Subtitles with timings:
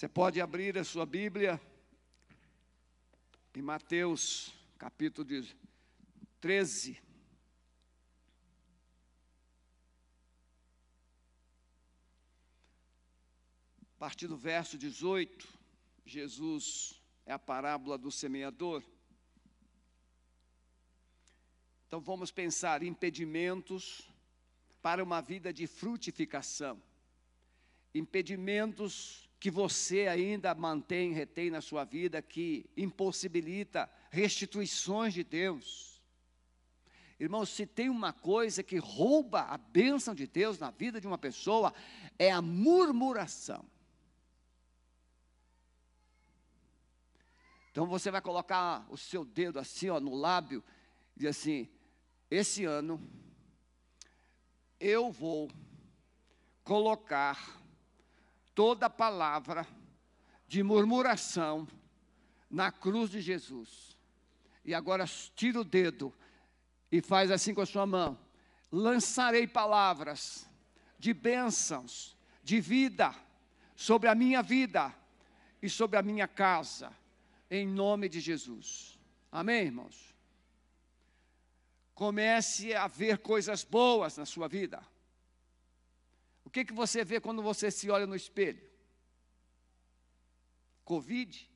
[0.00, 1.60] Você pode abrir a sua Bíblia
[3.54, 5.28] em Mateus, capítulo
[6.40, 6.98] 13.
[13.82, 15.46] A partir do verso 18,
[16.06, 18.82] Jesus é a parábola do semeador.
[21.86, 24.10] Então vamos pensar impedimentos
[24.80, 26.82] para uma vida de frutificação.
[27.94, 36.02] Impedimentos que você ainda mantém, retém na sua vida, que impossibilita restituições de Deus.
[37.18, 41.16] Irmãos, se tem uma coisa que rouba a bênção de Deus na vida de uma
[41.16, 41.72] pessoa,
[42.18, 43.64] é a murmuração.
[47.70, 50.62] Então você vai colocar o seu dedo assim, ó, no lábio,
[51.16, 51.66] e assim:
[52.30, 53.00] esse ano
[54.78, 55.50] eu vou
[56.62, 57.59] colocar
[58.60, 59.66] toda palavra
[60.46, 61.66] de murmuração
[62.50, 63.96] na cruz de Jesus.
[64.62, 66.12] E agora tira o dedo
[66.92, 68.18] e faz assim com a sua mão.
[68.70, 70.46] Lançarei palavras
[70.98, 73.14] de bênçãos, de vida,
[73.74, 74.94] sobre a minha vida
[75.62, 76.92] e sobre a minha casa,
[77.50, 79.00] em nome de Jesus.
[79.32, 80.14] Amém, irmãos?
[81.94, 84.86] Comece a ver coisas boas na sua vida.
[86.50, 88.60] O que, que você vê quando você se olha no espelho?
[90.84, 91.48] Covid?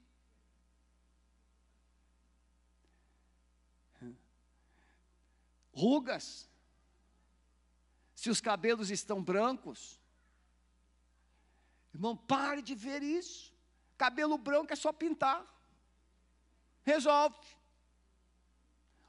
[5.72, 6.48] Rugas?
[8.14, 10.00] Se os cabelos estão brancos?
[11.92, 13.52] Irmão, pare de ver isso.
[13.98, 15.44] Cabelo branco é só pintar.
[16.84, 17.44] Resolve.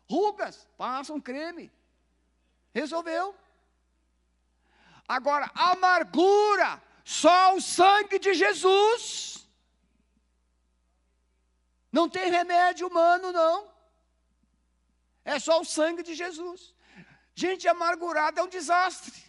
[0.09, 1.71] Rugas, passa um creme.
[2.73, 3.35] Resolveu.
[5.07, 9.47] Agora, amargura, só o sangue de Jesus.
[11.91, 13.71] Não tem remédio humano, não.
[15.23, 16.73] É só o sangue de Jesus.
[17.35, 19.23] Gente amargurada é um desastre.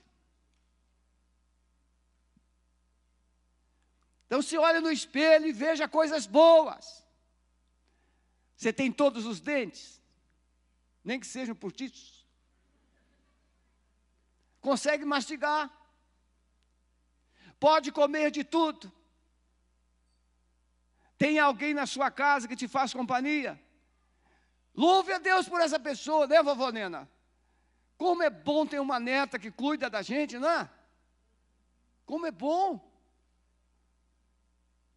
[4.27, 7.05] Então se olha no espelho e veja coisas boas.
[8.57, 10.03] Você tem todos os dentes,
[11.05, 12.16] nem que sejam postiços
[14.69, 15.65] consegue mastigar,
[17.67, 18.93] pode comer de tudo.
[21.17, 23.53] Tem alguém na sua casa que te faz companhia?
[24.75, 27.09] Louve a Deus por essa pessoa, né, vovó Nena?
[27.97, 30.69] Como é bom ter uma neta que cuida da gente, não é?
[32.05, 32.69] Como é bom.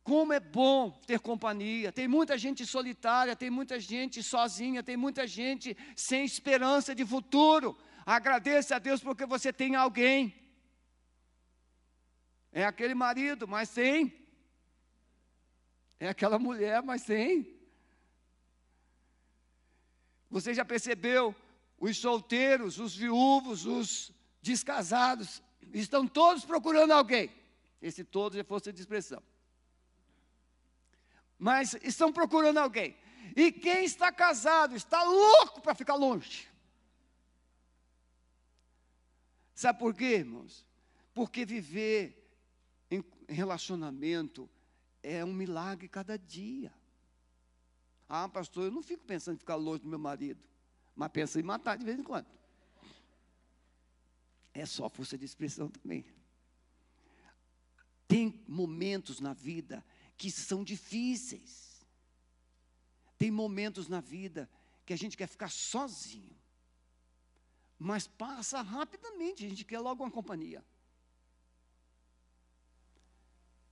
[0.03, 1.91] Como é bom ter companhia.
[1.91, 7.77] Tem muita gente solitária, tem muita gente sozinha, tem muita gente sem esperança de futuro.
[8.09, 10.33] Agradeça a Deus porque você tem alguém.
[12.51, 14.27] É aquele marido, mas tem.
[15.99, 17.55] É aquela mulher, mas tem.
[20.27, 21.35] Você já percebeu?
[21.77, 25.39] Os solteiros, os viúvos, os descasados,
[25.71, 27.31] estão todos procurando alguém.
[27.79, 29.21] Esse todos é força de expressão.
[31.37, 32.97] Mas estão procurando alguém.
[33.35, 36.48] E quem está casado está louco para ficar longe.
[39.59, 40.65] Sabe por quê, irmãos?
[41.13, 42.33] Porque viver
[42.89, 44.49] em relacionamento
[45.03, 46.73] é um milagre cada dia.
[48.07, 50.47] Ah, pastor, eu não fico pensando em ficar longe do meu marido,
[50.95, 52.25] mas penso em matar de vez em quando.
[54.53, 56.05] É só força de expressão também.
[58.07, 59.85] Tem momentos na vida
[60.17, 61.85] que são difíceis.
[63.17, 64.49] Tem momentos na vida
[64.85, 66.39] que a gente quer ficar sozinho.
[67.79, 70.61] Mas passa rapidamente, a gente quer logo uma companhia.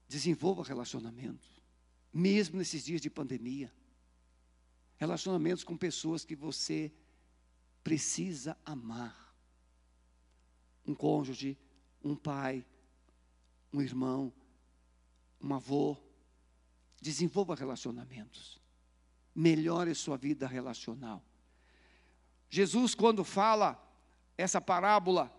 [0.08, 1.62] Desenvolva relacionamentos,
[2.10, 3.70] mesmo nesses dias de pandemia.
[4.96, 6.90] Relacionamentos com pessoas que você
[7.84, 9.36] precisa amar.
[10.86, 11.58] Um cônjuge,
[12.02, 12.66] um pai,
[13.70, 14.32] um irmão,
[15.38, 15.98] um avô.
[16.98, 18.58] Desenvolva relacionamentos.
[19.34, 21.22] Melhore sua vida relacional.
[22.48, 23.87] Jesus, quando fala
[24.38, 25.34] essa parábola,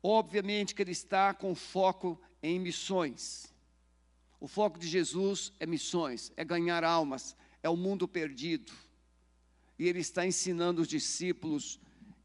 [0.00, 3.52] obviamente que ele está com foco em missões.
[4.40, 8.72] O foco de Jesus é missões, é ganhar almas, é o mundo perdido.
[9.76, 11.80] E ele está ensinando os discípulos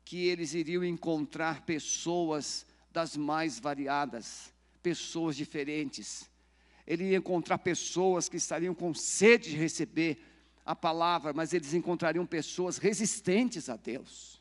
[0.05, 4.53] que eles iriam encontrar pessoas das mais variadas,
[4.83, 6.29] pessoas diferentes.
[6.85, 10.23] Ele ia encontrar pessoas que estariam com sede de receber
[10.65, 14.38] a palavra, mas eles encontrariam pessoas resistentes a Deus.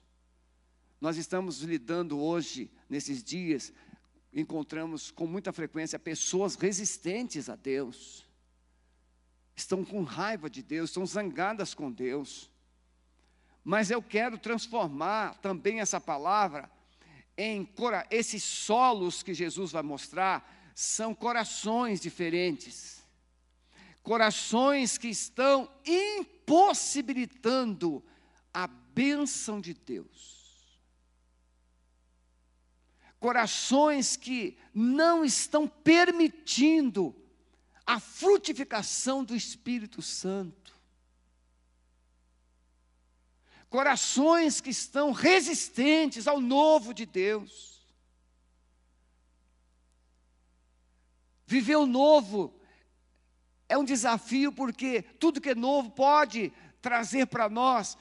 [1.00, 3.72] Nós estamos lidando hoje, nesses dias,
[4.32, 8.26] encontramos com muita frequência pessoas resistentes a Deus.
[9.54, 12.48] estão com raiva de Deus, estão zangadas com Deus.
[13.64, 16.70] Mas eu quero transformar também essa palavra
[17.36, 17.68] em
[18.10, 23.02] esses solos que Jesus vai mostrar são corações diferentes.
[24.02, 28.02] Corações que estão impossibilitando
[28.54, 30.37] a bênção de Deus.
[33.20, 37.14] Corações que não estão permitindo
[37.84, 40.76] a frutificação do Espírito Santo.
[43.68, 47.78] Corações que estão resistentes ao novo de Deus.
[51.46, 52.54] Viver o novo
[53.68, 57.96] é um desafio porque tudo que é novo pode trazer para nós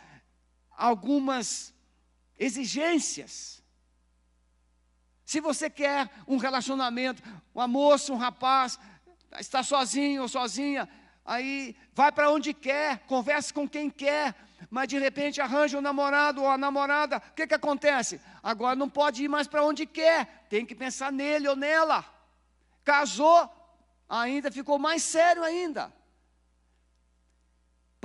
[0.69, 1.73] algumas
[2.37, 3.56] exigências.
[5.27, 7.21] Se você quer um relacionamento,
[7.53, 8.79] uma moça, um rapaz,
[9.37, 10.87] está sozinho ou sozinha,
[11.25, 14.33] aí vai para onde quer, conversa com quem quer,
[14.69, 18.21] mas de repente arranja um namorado ou a namorada, o que, que acontece?
[18.41, 22.05] Agora não pode ir mais para onde quer, tem que pensar nele ou nela.
[22.85, 23.53] Casou,
[24.07, 25.93] ainda ficou mais sério ainda.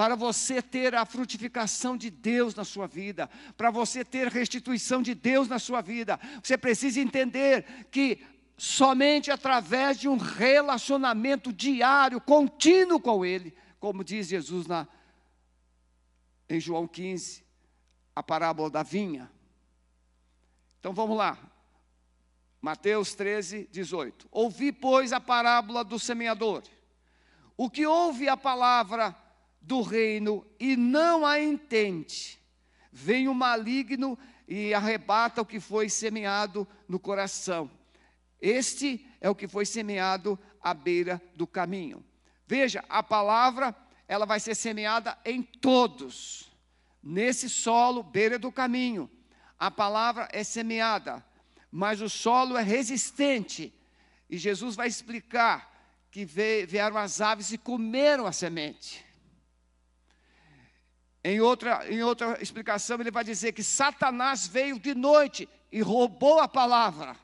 [0.03, 5.15] Para você ter a frutificação de Deus na sua vida, para você ter restituição de
[5.15, 8.21] Deus na sua vida, você precisa entender que
[8.59, 14.89] somente através de um relacionamento diário, contínuo com Ele, como diz Jesus na,
[16.49, 17.45] em João 15,
[18.17, 19.31] a parábola da vinha.
[20.81, 21.39] Então vamos lá,
[22.61, 24.27] Mateus 13, 18.
[24.33, 26.65] Ouvi, pois, a parábola do semeador.
[27.57, 29.22] O que ouve a palavra
[29.63, 32.39] do reino e não a entende,
[32.91, 37.71] vem o maligno e arrebata o que foi semeado no coração.
[38.41, 42.05] Este é o que foi semeado à beira do caminho.
[42.47, 43.75] Veja, a palavra,
[44.09, 46.51] ela vai ser semeada em todos.
[47.03, 49.09] Nesse solo, beira do caminho,
[49.59, 51.25] a palavra é semeada,
[51.71, 53.73] mas o solo é resistente.
[54.29, 55.71] E Jesus vai explicar
[56.11, 59.12] que vieram as aves e comeram a semente.
[61.25, 66.41] Em outra, em outra explicação, ele vai dizer que Satanás veio de noite e roubou
[66.41, 67.17] a palavra.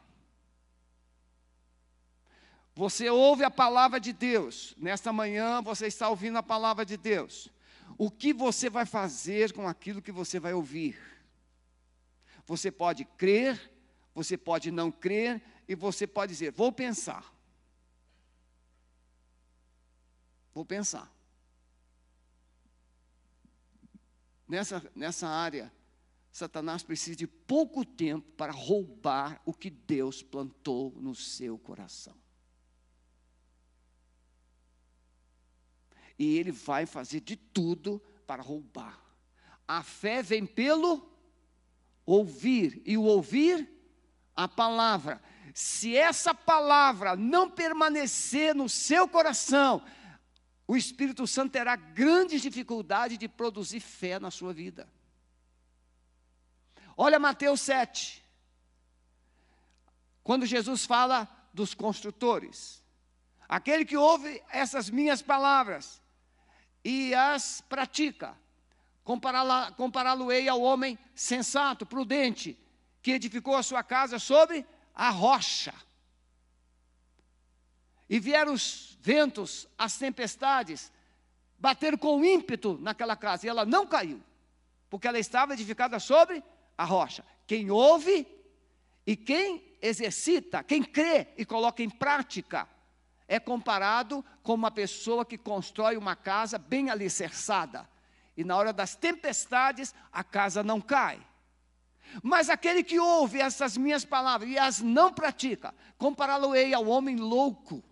[2.74, 7.50] Você ouve a palavra de Deus, nesta manhã você está ouvindo a palavra de Deus.
[7.96, 10.96] O que você vai fazer com aquilo que você vai ouvir?
[12.46, 13.72] Você pode crer,
[14.14, 17.24] você pode não crer, e você pode dizer: Vou pensar.
[20.54, 21.12] Vou pensar.
[24.48, 25.72] Nessa, nessa área,
[26.32, 32.16] Satanás precisa de pouco tempo para roubar o que Deus plantou no seu coração.
[36.18, 38.98] e ele vai fazer de tudo para roubar.
[39.66, 41.08] A fé vem pelo
[42.04, 43.68] ouvir, e o ouvir
[44.34, 45.22] a palavra.
[45.54, 49.82] Se essa palavra não permanecer no seu coração,
[50.68, 54.86] o Espírito Santo terá grandes dificuldades de produzir fé na sua vida.
[56.94, 58.22] Olha Mateus 7.
[60.22, 62.84] Quando Jesus fala dos construtores.
[63.48, 66.02] Aquele que ouve essas minhas palavras
[66.84, 68.36] e as pratica.
[69.02, 72.58] Compará-lo-ei ao homem sensato, prudente,
[73.00, 75.72] que edificou a sua casa sobre a rocha.
[78.08, 80.90] E vieram os ventos, as tempestades,
[81.58, 84.22] bater com ímpeto naquela casa, e ela não caiu,
[84.88, 86.42] porque ela estava edificada sobre
[86.76, 87.24] a rocha.
[87.46, 88.26] Quem ouve
[89.06, 92.68] e quem exercita, quem crê e coloca em prática,
[93.26, 97.88] é comparado com uma pessoa que constrói uma casa bem alicerçada.
[98.36, 101.20] E na hora das tempestades, a casa não cai.
[102.22, 107.84] Mas aquele que ouve essas minhas palavras e as não pratica, compará-lo-ei ao homem louco,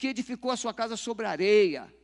[0.00, 1.94] que edificou a sua casa sobre areia.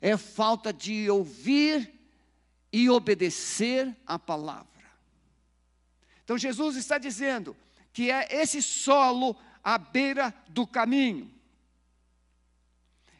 [0.01, 1.98] é falta de ouvir
[2.74, 4.67] e obedecer a palavra.
[6.25, 7.55] Então Jesus está dizendo
[7.93, 9.33] que é esse solo
[9.63, 11.39] à beira do caminho.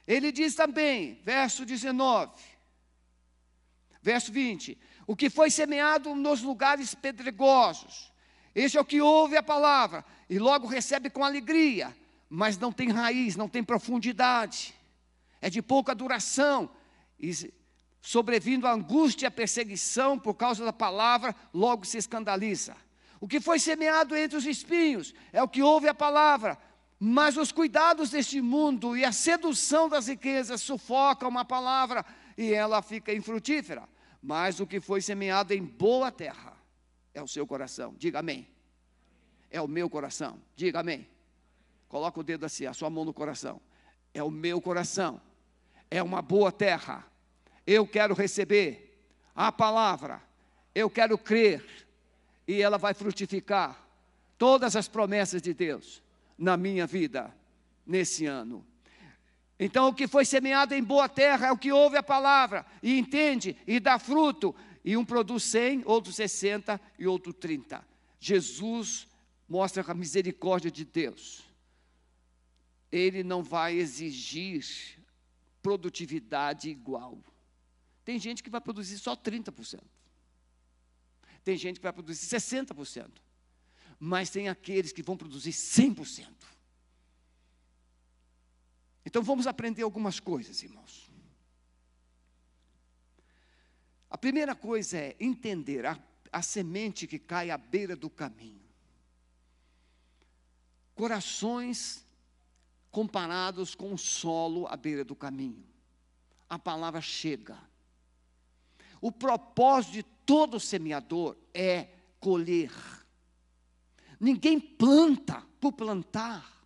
[0.10, 2.32] Ele diz também, verso 19,
[4.02, 4.78] verso 20:
[5.08, 8.12] O que foi semeado nos lugares pedregosos,
[8.54, 11.96] esse é o que ouve a palavra e logo recebe com alegria,
[12.30, 14.74] mas não tem raiz, não tem profundidade,
[15.42, 16.70] é de pouca duração,
[17.20, 17.32] e
[18.02, 22.76] sobrevindo a angústia e a perseguição por causa da palavra, logo se escandaliza.
[23.20, 26.58] O que foi semeado entre os espinhos é o que ouve a palavra,
[27.00, 32.06] mas os cuidados deste mundo e a sedução das riquezas sufocam uma palavra
[32.40, 33.84] e ela fica infrutífera.
[34.22, 36.56] Mas o que foi semeado em boa terra
[37.14, 37.94] é o seu coração.
[37.98, 38.48] Diga amém.
[39.52, 40.40] É o meu coração.
[40.56, 41.06] Diga amém.
[41.90, 43.60] Coloca o dedo assim, a sua mão no coração.
[44.14, 45.22] É o meu coração.
[45.92, 47.06] É uma boa terra.
[47.68, 49.04] Eu quero receber
[49.36, 50.22] a palavra.
[50.74, 51.86] Eu quero crer.
[52.48, 53.86] E ela vai frutificar
[54.38, 56.02] todas as promessas de Deus
[56.38, 57.36] na minha vida
[57.86, 58.66] nesse ano.
[59.60, 62.98] Então, o que foi semeado em boa terra é o que ouve a palavra e
[62.98, 64.56] entende e dá fruto.
[64.86, 67.86] E um produz 100, outro 60 e outro 30.
[68.20, 69.08] Jesus
[69.48, 71.44] mostra a misericórdia de Deus.
[72.90, 74.66] Ele não vai exigir
[75.62, 77.20] produtividade igual.
[78.06, 79.82] Tem gente que vai produzir só 30%.
[81.44, 83.10] Tem gente que vai produzir 60%
[84.00, 86.26] mas tem aqueles que vão produzir 100%.
[89.10, 91.12] Então vamos aprender algumas coisas, irmãos.
[94.08, 95.98] A primeira coisa é entender a,
[96.32, 98.62] a semente que cai à beira do caminho.
[100.94, 102.06] Corações
[102.92, 105.66] comparados com o solo à beira do caminho.
[106.48, 107.58] A palavra chega.
[109.02, 111.90] O propósito de todo semeador é
[112.20, 112.72] colher
[114.20, 116.59] Ninguém planta por plantar.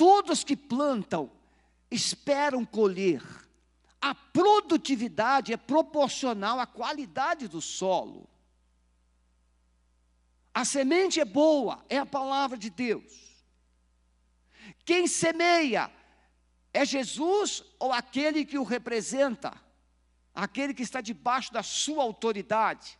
[0.00, 1.30] Todos que plantam
[1.90, 3.22] esperam colher.
[4.00, 8.26] A produtividade é proporcional à qualidade do solo.
[10.54, 13.44] A semente é boa, é a palavra de Deus.
[14.86, 15.92] Quem semeia
[16.72, 19.52] é Jesus ou aquele que o representa,
[20.34, 22.98] aquele que está debaixo da sua autoridade.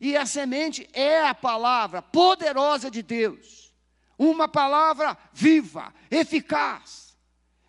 [0.00, 3.63] E a semente é a palavra poderosa de Deus,
[4.18, 7.16] uma palavra viva, eficaz,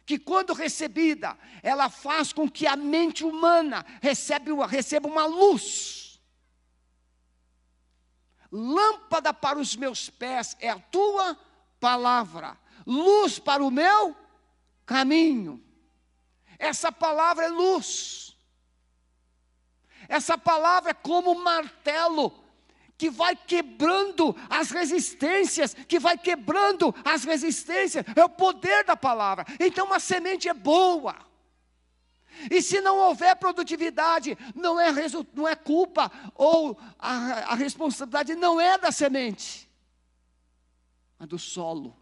[0.05, 6.21] que quando recebida, ela faz com que a mente humana recebe, receba uma luz.
[8.51, 11.37] Lâmpada para os meus pés é a tua
[11.79, 14.15] palavra, luz para o meu
[14.85, 15.63] caminho.
[16.59, 18.37] Essa palavra é luz.
[20.07, 22.44] Essa palavra é como um martelo
[22.97, 29.45] que vai quebrando as resistências, que vai quebrando as resistências, é o poder da palavra.
[29.59, 31.15] Então a semente é boa.
[32.51, 34.91] E se não houver produtividade, não é,
[35.33, 39.69] não é culpa, ou a, a responsabilidade não é da semente,
[41.17, 41.95] mas do solo.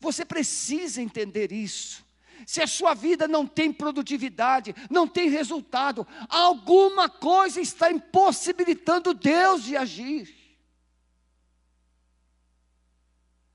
[0.00, 2.04] Você precisa entender isso.
[2.48, 9.64] Se a sua vida não tem produtividade, não tem resultado, alguma coisa está impossibilitando Deus
[9.64, 10.34] de agir.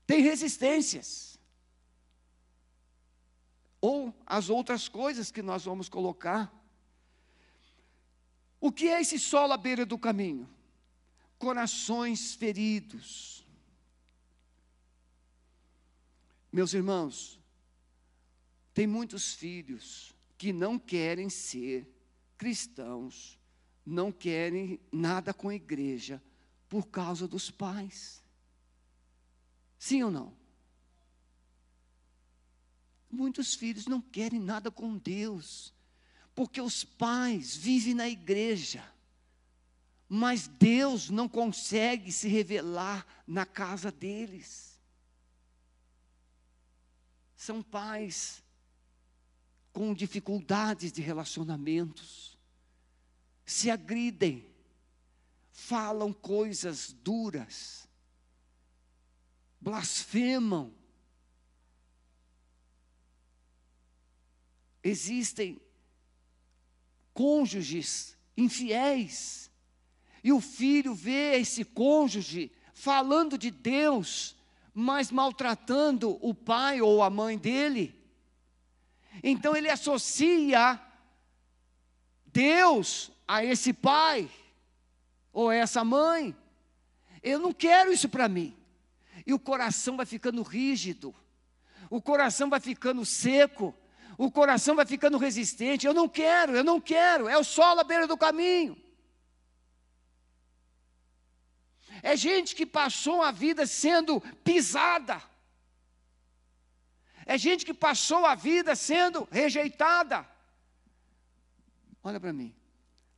[0.06, 1.36] Tem resistências.
[3.80, 6.54] Ou as outras coisas que nós vamos colocar.
[8.60, 10.48] O que é esse solo à beira do caminho?
[11.36, 13.44] Corações feridos.
[16.52, 17.42] Meus irmãos,
[18.74, 21.88] tem muitos filhos que não querem ser
[22.36, 23.38] cristãos,
[23.86, 26.20] não querem nada com a igreja
[26.68, 28.20] por causa dos pais.
[29.78, 30.36] Sim ou não?
[33.08, 35.72] Muitos filhos não querem nada com Deus,
[36.34, 38.84] porque os pais vivem na igreja,
[40.08, 44.80] mas Deus não consegue se revelar na casa deles.
[47.36, 48.43] São pais
[49.74, 52.38] com dificuldades de relacionamentos,
[53.44, 54.46] se agridem,
[55.50, 57.88] falam coisas duras,
[59.60, 60.72] blasfemam.
[64.80, 65.60] Existem
[67.12, 69.50] cônjuges infiéis,
[70.22, 74.36] e o filho vê esse cônjuge falando de Deus,
[74.72, 78.03] mas maltratando o pai ou a mãe dele.
[79.22, 80.80] Então ele associa
[82.26, 84.28] Deus a esse pai
[85.32, 86.36] ou essa mãe.
[87.22, 88.56] Eu não quero isso para mim.
[89.26, 91.14] E o coração vai ficando rígido,
[91.88, 93.74] o coração vai ficando seco,
[94.18, 95.86] o coração vai ficando resistente.
[95.86, 98.76] Eu não quero, eu não quero, é o sol à beira do caminho.
[102.02, 105.22] É gente que passou a vida sendo pisada.
[107.26, 110.28] É gente que passou a vida sendo rejeitada.
[112.02, 112.54] Olha para mim.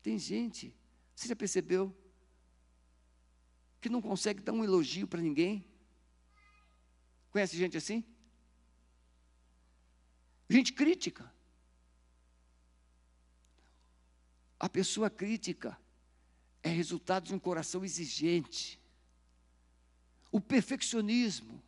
[0.02, 0.75] Tem gente,
[1.14, 1.94] você já percebeu,
[3.80, 5.64] que não consegue dar um elogio para ninguém?
[7.30, 8.04] Conhece gente assim?
[10.48, 11.32] Gente crítica.
[14.58, 15.78] A pessoa crítica
[16.62, 18.80] é resultado de um coração exigente.
[20.30, 21.62] O perfeccionismo.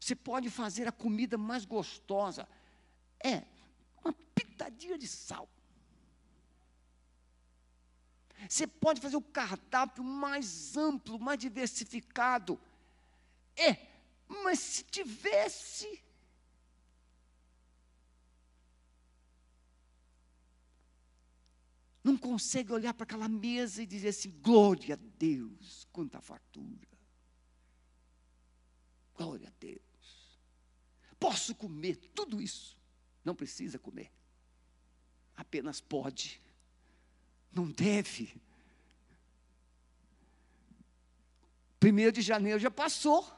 [0.00, 2.48] Você pode fazer a comida mais gostosa.
[3.22, 3.42] É
[4.02, 5.48] uma pitadinha de sal.
[8.48, 12.58] Você pode fazer o cardápio mais amplo, mais diversificado.
[13.54, 13.76] É,
[14.42, 16.02] mas se tivesse
[22.02, 26.88] não consegue olhar para aquela mesa e dizer assim: glória a Deus, quanta fartura.
[29.14, 29.89] Glória a Deus.
[31.20, 32.76] Posso comer tudo isso.
[33.22, 34.10] Não precisa comer.
[35.36, 36.40] Apenas pode.
[37.52, 38.34] Não deve.
[41.78, 43.30] Primeiro de janeiro já passou.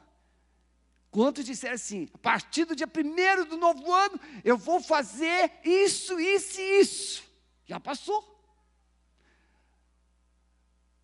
[1.11, 6.19] Quantos disseram assim, a partir do dia primeiro do novo ano, eu vou fazer isso,
[6.19, 7.23] isso e isso.
[7.67, 8.33] Já passou.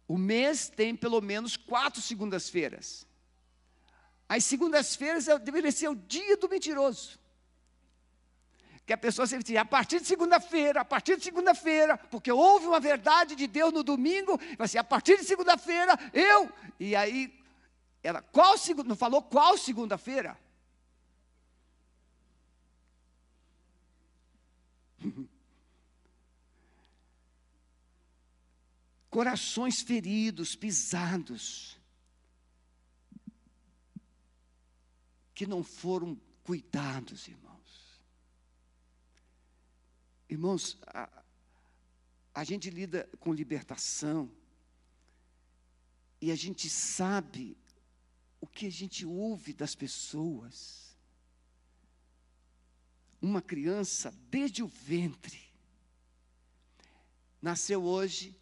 [0.07, 3.07] O mês tem pelo menos quatro segundas-feiras.
[4.29, 7.19] As segundas-feiras deveria ser o dia do mentiroso.
[8.85, 12.67] Que a pessoa sempre diz, a partir de segunda-feira, a partir de segunda-feira, porque houve
[12.67, 16.51] uma verdade de Deus no domingo, vai ser a partir de segunda-feira, eu.
[16.81, 17.35] E aí,
[18.03, 20.39] ela, qual segunda, não falou qual segunda-feira?
[29.11, 31.78] corações feridos, pisados,
[35.39, 38.03] que não foram cuidados, irmãos.
[40.29, 41.23] Irmãos, a,
[42.35, 44.29] a gente lida com libertação,
[46.21, 47.57] e a gente sabe
[48.41, 50.99] o que a gente ouve das pessoas.
[53.23, 55.41] Uma criança, desde o ventre,
[57.41, 58.37] nasceu hoje,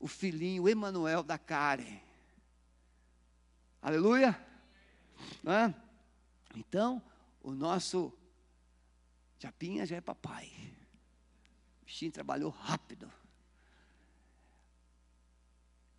[0.00, 2.00] o filhinho Emanuel da Karen.
[3.80, 4.36] Aleluia?
[5.46, 5.72] Hã?
[6.54, 7.02] Então,
[7.42, 8.12] o nosso
[9.38, 10.50] Japinha já é papai.
[11.82, 13.10] O bichinho trabalhou rápido.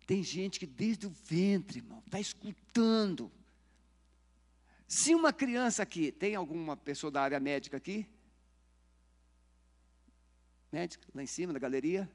[0.06, 3.30] Tem gente que desde o ventre, irmão, está escutando.
[4.86, 8.06] Se uma criança aqui, tem alguma pessoa da área médica aqui?
[10.70, 12.10] Médica, lá em cima da galeria?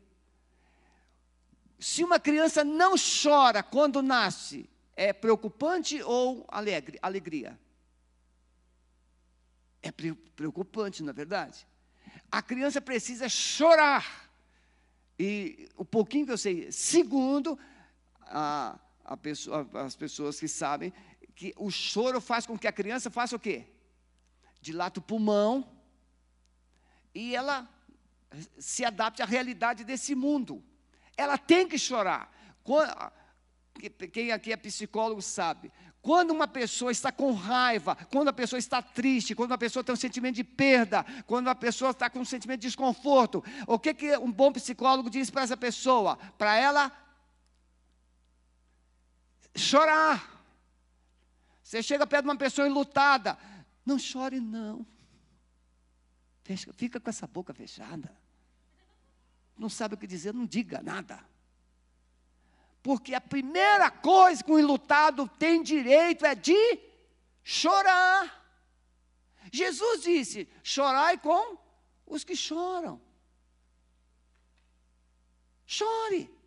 [1.80, 7.60] Se uma criança não chora quando nasce, é preocupante ou alegre, alegria?
[9.88, 9.92] É
[10.36, 11.66] preocupante, na é verdade.
[12.30, 14.30] A criança precisa chorar.
[15.18, 17.58] E o pouquinho que eu sei, segundo
[18.22, 20.94] a, a pessoa, as pessoas que sabem,
[21.34, 23.66] que o choro faz com que a criança faça o quê?
[24.62, 25.54] Dilata o pulmão
[27.16, 27.68] e ela
[28.60, 30.64] se adapte à realidade desse mundo.
[31.16, 32.32] Ela tem que chorar.
[34.12, 35.72] Quem aqui é psicólogo sabe.
[36.08, 39.92] Quando uma pessoa está com raiva, quando a pessoa está triste, quando a pessoa tem
[39.92, 43.94] um sentimento de perda, quando a pessoa está com um sentimento de desconforto, o que,
[43.94, 46.16] que um bom psicólogo diz para essa pessoa?
[46.38, 46.90] Para ela
[49.54, 50.46] chorar.
[51.62, 53.38] Você chega perto de uma pessoa enlutada,
[53.86, 54.88] não chore não.
[56.78, 58.10] Fica com essa boca fechada
[59.58, 61.20] não sabe o que dizer, não diga nada.
[62.82, 66.80] Porque a primeira coisa que um enlutado tem direito é de
[67.44, 68.38] chorar.
[69.52, 71.58] Jesus disse: chorai com
[72.06, 73.02] os que choram.
[75.66, 76.38] Chore.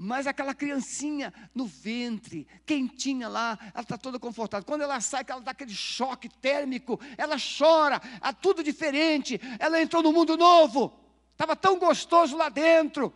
[0.00, 4.64] Mas aquela criancinha no ventre, quentinha lá, ela está toda confortável.
[4.64, 9.40] Quando ela sai, ela dá aquele choque térmico, ela chora, é tudo diferente.
[9.58, 10.96] Ela entrou no mundo novo,
[11.32, 13.12] estava tão gostoso lá dentro.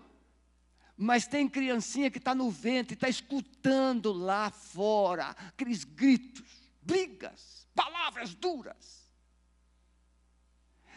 [0.96, 8.34] Mas tem criancinha que está no ventre, está escutando lá fora aqueles gritos, brigas, palavras
[8.34, 9.02] duras.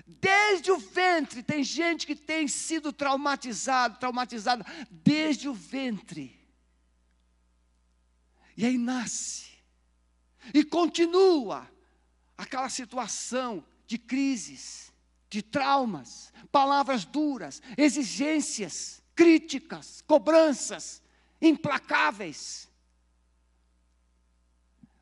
[0.06, 6.40] Desde o ventre, tem gente que tem sido traumatizado, traumatizada desde o ventre.
[8.56, 9.50] E aí nasce.
[10.54, 11.70] E continua
[12.38, 14.92] aquela situação de crises,
[15.30, 21.02] de traumas, palavras duras, exigências, críticas, cobranças
[21.42, 22.70] implacáveis.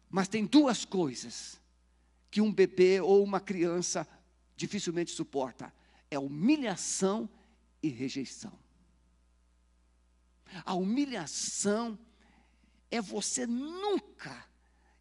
[0.09, 1.59] Mas tem duas coisas
[2.29, 4.07] que um bebê ou uma criança
[4.55, 5.73] dificilmente suporta
[6.09, 7.27] é humilhação
[7.81, 8.53] e rejeição.
[10.63, 11.97] A humilhação
[12.91, 14.47] é você nunca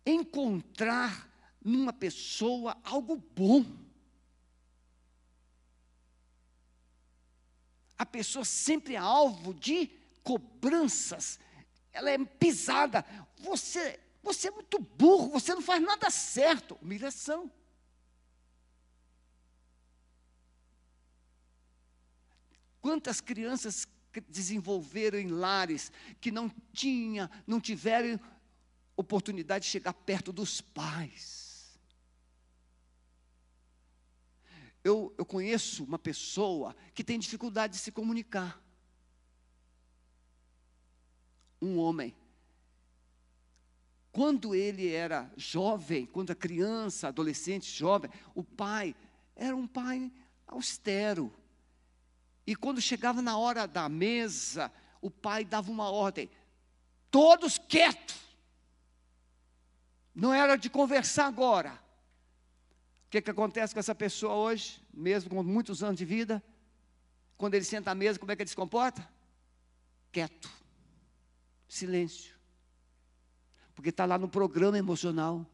[0.07, 1.31] encontrar
[1.63, 3.65] numa pessoa algo bom.
[8.03, 9.87] A pessoa sempre é alvo de
[10.25, 11.39] cobranças,
[11.93, 13.07] ela é pisada.
[13.37, 16.77] Você, você é muito burro, você não faz nada certo.
[16.83, 17.49] Humilhação.
[22.81, 23.87] Quantas crianças
[24.29, 28.19] desenvolveram em lares que não tinha, não tiveram
[28.97, 31.42] oportunidade de chegar perto dos pais.
[34.85, 38.61] Eu, eu conheço uma pessoa que tem dificuldade de se comunicar.
[41.61, 42.15] Um homem.
[44.11, 48.95] Quando ele era jovem, quando era criança, adolescente, jovem, o pai
[49.37, 50.13] era um pai
[50.47, 51.33] austero,
[52.47, 56.31] e quando chegava na hora da mesa, o pai dava uma ordem:
[57.11, 58.21] todos quietos.
[60.15, 61.82] Não era de conversar agora.
[63.13, 66.43] Que, que acontece com essa pessoa hoje, mesmo com muitos anos de vida?
[67.37, 69.09] Quando ele senta à mesa, como é que ele se comporta?
[70.11, 70.51] Quieto,
[71.69, 72.35] silêncio.
[73.75, 75.47] Porque está lá no programa emocional.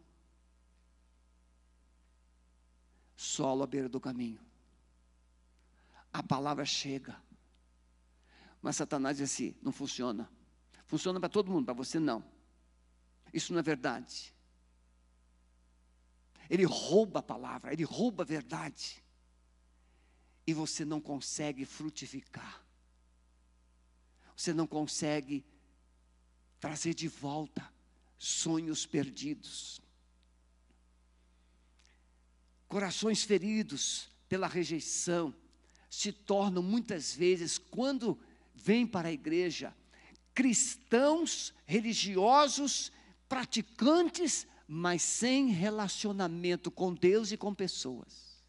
[3.17, 4.49] Solo à beira do caminho
[6.13, 7.17] a palavra chega.
[8.61, 10.29] Mas Satanás diz assim: não funciona.
[10.85, 12.25] Funciona para todo mundo, para você não.
[13.33, 14.35] Isso não é verdade.
[16.49, 19.03] Ele rouba a palavra, ele rouba a verdade.
[20.47, 22.65] E você não consegue frutificar.
[24.37, 25.45] Você não consegue
[26.61, 27.71] trazer de volta
[28.17, 29.81] sonhos perdidos.
[32.67, 35.35] Corações feridos pela rejeição
[35.91, 38.19] se tornam muitas vezes, quando
[38.55, 39.75] vêm para a igreja,
[40.35, 42.93] cristãos religiosos,
[43.29, 48.45] praticantes, mas sem relacionamento com Deus e com pessoas.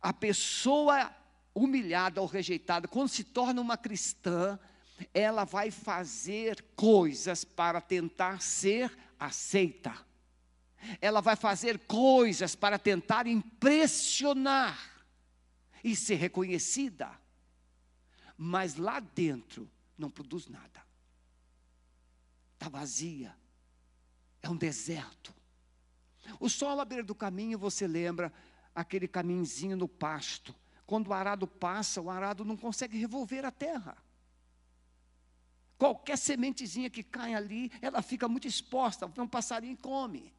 [0.00, 1.12] A pessoa
[1.52, 4.56] humilhada ou rejeitada, quando se torna uma cristã,
[5.12, 9.94] ela vai fazer coisas para tentar ser aceita.
[11.00, 15.04] Ela vai fazer coisas para tentar impressionar
[15.82, 17.10] e ser reconhecida,
[18.36, 19.68] mas lá dentro
[19.98, 20.80] não produz nada,
[22.60, 23.34] está vazia,
[24.42, 25.34] é um deserto.
[26.38, 28.30] O sol à beira do caminho, você lembra
[28.74, 30.54] aquele caminhozinho no pasto.
[30.84, 33.96] Quando o arado passa, o arado não consegue revolver a terra.
[35.78, 40.30] Qualquer sementezinha que cai ali, ela fica muito exposta, um passarinho come.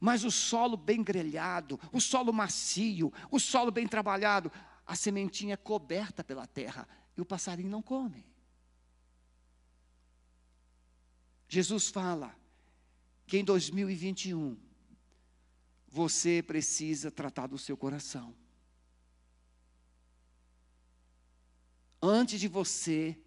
[0.00, 4.50] Mas o solo bem grelhado, o solo macio, o solo bem trabalhado,
[4.86, 8.29] a sementinha é coberta pela terra e o passarinho não come.
[11.52, 12.32] Jesus fala
[13.26, 14.56] que em 2021
[15.88, 18.32] você precisa tratar do seu coração.
[22.00, 23.18] Antes de você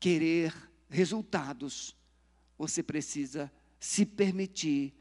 [0.00, 0.50] querer
[0.88, 1.94] resultados,
[2.56, 4.94] você precisa se permitir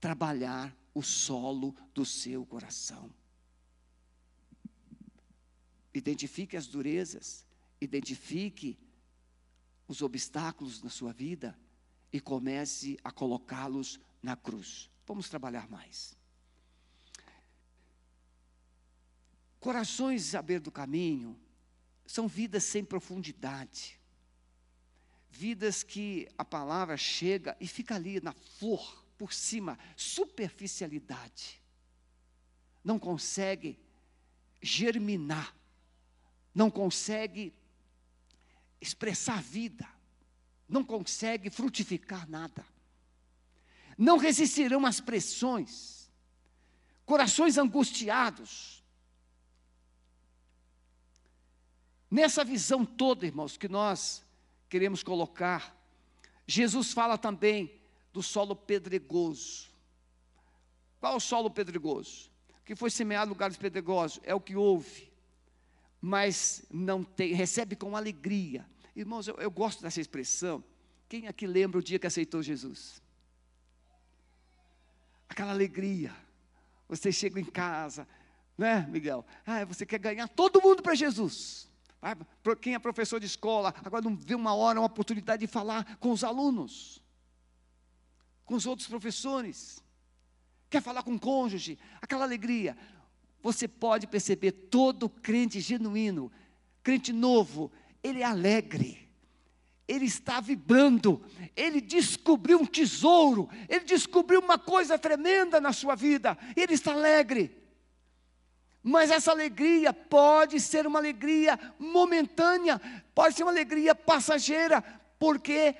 [0.00, 3.14] trabalhar o solo do seu coração.
[5.92, 7.44] Identifique as durezas,
[7.82, 8.78] identifique
[9.86, 11.54] os obstáculos na sua vida
[12.12, 14.90] e comece a colocá-los na cruz.
[15.06, 16.16] Vamos trabalhar mais.
[19.60, 21.38] Corações à beira do caminho
[22.06, 24.00] são vidas sem profundidade.
[25.30, 31.62] Vidas que a palavra chega e fica ali na flor por cima, superficialidade.
[32.84, 33.78] Não consegue
[34.62, 35.56] germinar
[36.56, 37.52] não consegue
[38.80, 39.86] expressar vida,
[40.68, 42.64] não consegue frutificar nada.
[43.96, 46.10] Não resistirão às pressões,
[47.04, 48.84] corações angustiados.
[52.10, 54.22] Nessa visão toda, irmãos, que nós
[54.68, 55.74] queremos colocar,
[56.46, 57.72] Jesus fala também
[58.12, 59.68] do solo pedregoso.
[61.00, 62.30] Qual o solo pedregoso?
[62.64, 65.10] Que foi semeado em lugares pedregosos é o que houve,
[66.00, 68.66] mas não tem, recebe com alegria.
[68.96, 70.64] Irmãos, eu, eu gosto dessa expressão.
[71.06, 73.02] Quem aqui lembra o dia que aceitou Jesus?
[75.28, 76.16] Aquela alegria.
[76.88, 78.08] Você chega em casa,
[78.56, 79.24] né, Miguel?
[79.44, 81.68] Ah, você quer ganhar todo mundo para Jesus.
[82.00, 82.16] Ah,
[82.60, 86.10] quem é professor de escola, agora não vê uma hora, uma oportunidade de falar com
[86.10, 87.02] os alunos,
[88.46, 89.84] com os outros professores.
[90.70, 92.76] Quer falar com o cônjuge, aquela alegria.
[93.42, 96.32] Você pode perceber todo crente genuíno,
[96.82, 97.70] crente novo,
[98.06, 99.06] ele é alegre
[99.88, 101.22] ele está vibrando,
[101.54, 107.56] ele descobriu um tesouro, ele descobriu uma coisa tremenda na sua vida, ele está alegre.
[108.82, 112.80] Mas essa alegria pode ser uma alegria momentânea,
[113.14, 114.82] pode ser uma alegria passageira,
[115.18, 115.74] porque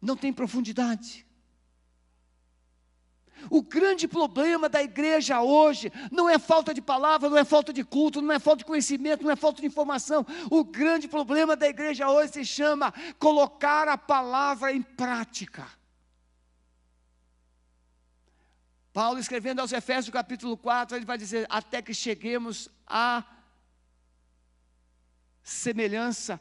[0.00, 1.25] não tem profundidade.
[3.50, 7.84] O grande problema da igreja hoje não é falta de palavra, não é falta de
[7.84, 10.26] culto, não é falta de conhecimento, não é falta de informação.
[10.50, 15.66] O grande problema da igreja hoje se chama colocar a palavra em prática.
[18.92, 23.22] Paulo escrevendo aos Efésios capítulo 4, ele vai dizer: até que cheguemos à
[25.42, 26.40] semelhança,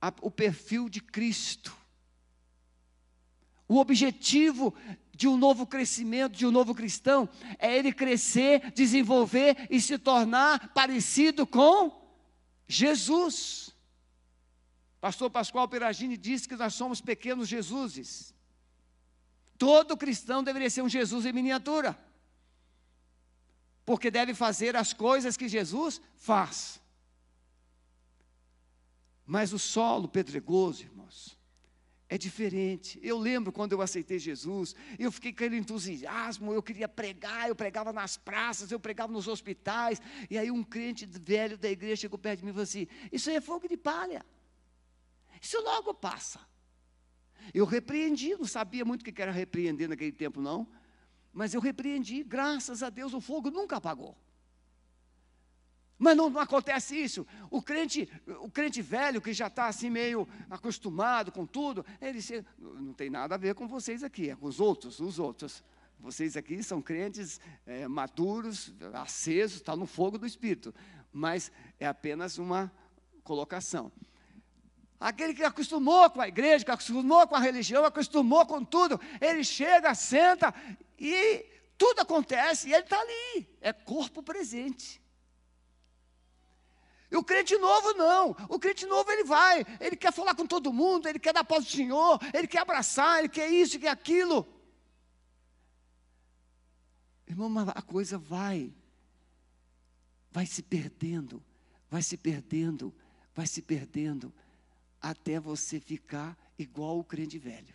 [0.00, 1.76] ao perfil de Cristo.
[3.66, 4.74] O objetivo
[5.20, 7.28] de um novo crescimento, de um novo cristão,
[7.58, 11.92] é ele crescer, desenvolver e se tornar parecido com
[12.66, 13.76] Jesus.
[14.98, 18.34] Pastor Pascoal Peragini disse que nós somos pequenos Jesuses.
[19.58, 22.02] Todo cristão deveria ser um Jesus em miniatura.
[23.84, 26.80] Porque deve fazer as coisas que Jesus faz.
[29.26, 31.38] Mas o solo pedregoso, irmãos,
[32.10, 32.98] é diferente.
[33.04, 37.54] Eu lembro quando eu aceitei Jesus, eu fiquei com aquele entusiasmo, eu queria pregar, eu
[37.54, 42.18] pregava nas praças, eu pregava nos hospitais, e aí um crente velho da igreja chegou
[42.18, 44.26] perto de mim e falou assim: Isso aí é fogo de palha,
[45.40, 46.40] isso logo passa.
[47.54, 50.68] Eu repreendi, não sabia muito o que era repreender naquele tempo, não,
[51.32, 54.18] mas eu repreendi, graças a Deus o fogo nunca apagou.
[56.00, 57.26] Mas não, não, acontece isso.
[57.50, 58.10] O crente,
[58.40, 63.10] o crente velho que já está assim meio acostumado com tudo, ele se, não tem
[63.10, 65.62] nada a ver com vocês aqui, é com os outros, os outros.
[65.98, 70.74] Vocês aqui são crentes é, maduros, acesos, está no fogo do Espírito.
[71.12, 72.72] Mas é apenas uma
[73.22, 73.92] colocação.
[74.98, 79.44] Aquele que acostumou com a igreja, que acostumou com a religião, acostumou com tudo, ele
[79.44, 80.54] chega, senta
[80.98, 81.44] e
[81.76, 83.46] tudo acontece e ele está ali.
[83.60, 84.99] É corpo presente.
[87.10, 88.30] E o crente novo não.
[88.48, 91.64] O crente novo ele vai, ele quer falar com todo mundo, ele quer dar paz
[91.64, 94.46] do Senhor, ele quer abraçar, ele quer isso, quer aquilo.
[97.26, 98.72] Irmão, a coisa vai,
[100.30, 101.42] vai se perdendo,
[101.88, 102.94] vai se perdendo,
[103.34, 104.32] vai se perdendo,
[105.00, 107.74] até você ficar igual o crente velho.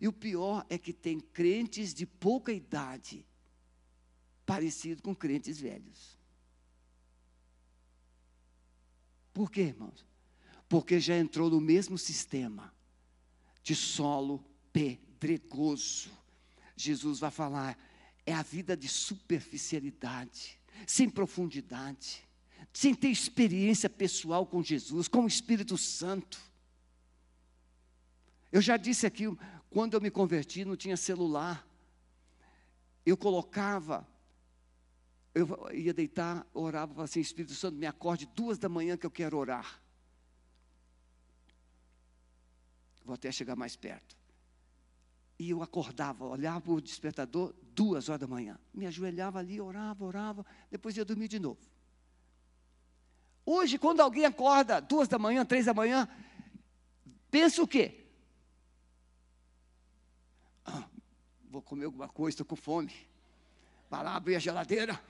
[0.00, 3.26] E o pior é que tem crentes de pouca idade,
[4.46, 6.21] parecido com crentes velhos.
[9.32, 10.04] Por quê, irmãos?
[10.68, 12.72] Porque já entrou no mesmo sistema
[13.62, 16.10] de solo pedregoso.
[16.76, 17.78] Jesus vai falar,
[18.26, 22.26] é a vida de superficialidade, sem profundidade,
[22.72, 26.40] sem ter experiência pessoal com Jesus, com o Espírito Santo.
[28.50, 29.24] Eu já disse aqui,
[29.70, 31.66] quando eu me converti, não tinha celular.
[33.04, 34.06] Eu colocava
[35.34, 39.10] eu ia deitar, orava, falava assim, Espírito Santo, me acorde duas da manhã que eu
[39.10, 39.80] quero orar.
[43.04, 44.16] Vou até chegar mais perto.
[45.38, 48.58] E eu acordava, olhava o despertador, duas horas da manhã.
[48.72, 51.60] Me ajoelhava ali, orava, orava, depois ia dormir de novo.
[53.44, 56.06] Hoje, quando alguém acorda duas da manhã, três da manhã,
[57.30, 58.06] pensa o quê?
[60.64, 60.88] Ah,
[61.50, 62.94] vou comer alguma coisa, estou com fome.
[63.90, 65.02] Vai lá abrir a geladeira.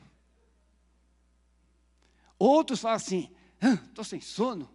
[2.44, 3.30] Outros falam assim:
[3.86, 4.68] estou sem sono.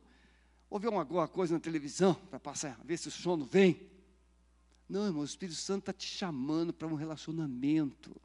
[0.69, 3.91] Vou ver alguma coisa na televisão para passar, ver se o sono vem.
[4.87, 8.15] Não, irmão, o Espírito Santo está te chamando para um relacionamento.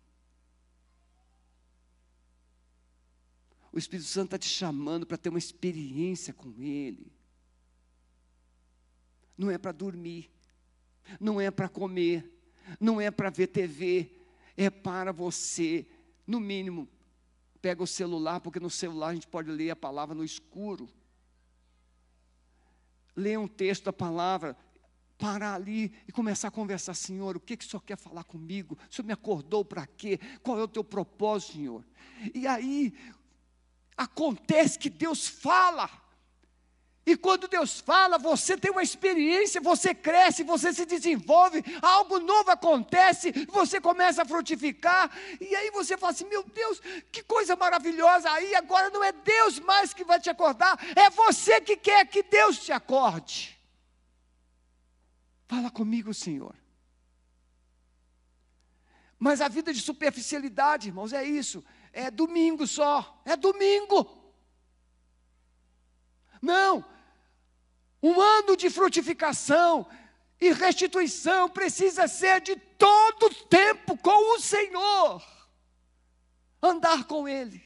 [3.73, 7.11] O Espírito Santo está te chamando para ter uma experiência com Ele.
[9.37, 10.31] Não é para dormir,
[11.19, 12.33] não é para comer,
[12.79, 14.09] não é para ver TV,
[14.57, 15.85] é para você,
[16.25, 16.89] no mínimo,
[17.63, 20.89] pega o celular, porque no celular a gente pode ler a palavra no escuro.
[23.15, 24.57] Lê um texto da palavra,
[25.17, 28.77] parar ali e começar a conversar, Senhor, o que, que o Senhor quer falar comigo?
[28.91, 30.19] O Senhor me acordou para quê?
[30.43, 31.85] Qual é o teu propósito, Senhor?
[32.35, 32.93] E aí,
[33.97, 35.89] acontece que Deus fala.
[37.05, 42.51] E quando Deus fala, você tem uma experiência, você cresce, você se desenvolve, algo novo
[42.51, 45.11] acontece, você começa a frutificar,
[45.41, 48.31] e aí você fala assim: meu Deus, que coisa maravilhosa!
[48.31, 52.23] Aí agora não é Deus mais que vai te acordar, é você que quer que
[52.23, 53.59] Deus te acorde.
[55.49, 56.55] Fala comigo, Senhor.
[59.19, 64.22] Mas a vida de superficialidade, irmãos, é isso é domingo só, é domingo.
[66.43, 66.85] Não,
[68.03, 69.87] um ano de frutificação
[70.41, 75.23] e restituição precisa ser de todo o tempo com o Senhor,
[76.61, 77.63] andar com Ele.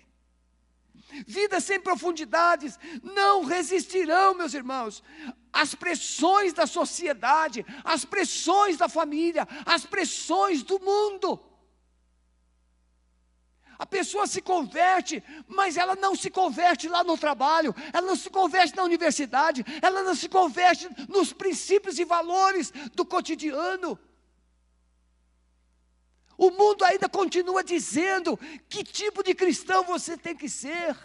[1.26, 5.02] Vidas sem profundidades não resistirão, meus irmãos,
[5.50, 11.40] às pressões da sociedade, às pressões da família, às pressões do mundo.
[13.78, 18.30] A pessoa se converte, mas ela não se converte lá no trabalho, ela não se
[18.30, 23.98] converte na universidade, ela não se converte nos princípios e valores do cotidiano.
[26.38, 30.96] O mundo ainda continua dizendo que tipo de cristão você tem que ser.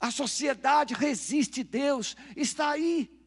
[0.00, 3.17] A sociedade resiste Deus, está aí.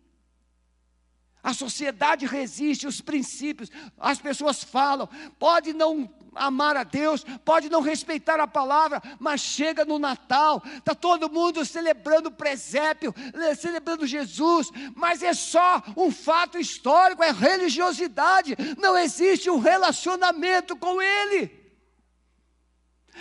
[1.43, 7.81] A sociedade resiste, os princípios, as pessoas falam, pode não amar a Deus, pode não
[7.81, 13.13] respeitar a palavra, mas chega no Natal, está todo mundo celebrando o presépio,
[13.57, 21.01] celebrando Jesus, mas é só um fato histórico, é religiosidade, não existe um relacionamento com
[21.01, 21.51] Ele,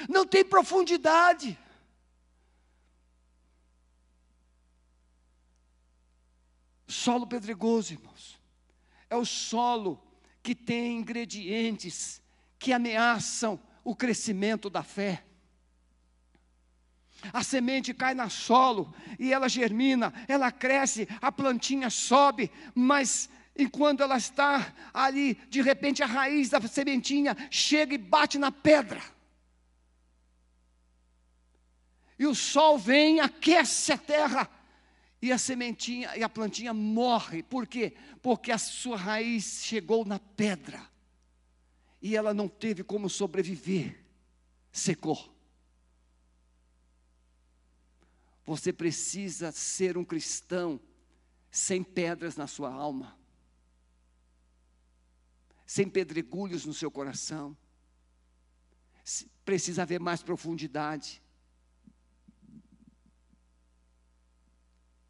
[0.09, 1.59] não tem profundidade.
[6.87, 8.10] Solo pedregoso, irmãos,
[9.11, 10.01] é o solo
[10.43, 12.23] que tem ingredientes
[12.59, 15.25] que ameaçam o crescimento da fé.
[17.33, 24.03] A semente cai na solo e ela germina, ela cresce, a plantinha sobe, mas enquanto
[24.03, 29.03] ela está ali, de repente a raiz da sementinha chega e bate na pedra.
[32.19, 34.49] E o sol vem, aquece a terra,
[35.23, 37.43] e a sementinha e a plantinha morre.
[37.43, 37.95] Por quê?
[38.23, 40.89] Porque a sua raiz chegou na pedra
[42.03, 44.05] e ela não teve como sobreviver,
[44.71, 45.37] secou.
[48.45, 50.81] Você precisa ser um cristão
[51.51, 53.19] sem pedras na sua alma,
[55.67, 57.57] sem pedregulhos no seu coração.
[59.45, 61.23] Precisa haver mais profundidade.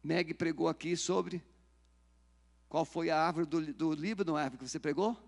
[0.03, 1.43] Meg pregou aqui sobre
[2.71, 5.21] qual foi a árvore do, do Líbano, a árvore que você pregou?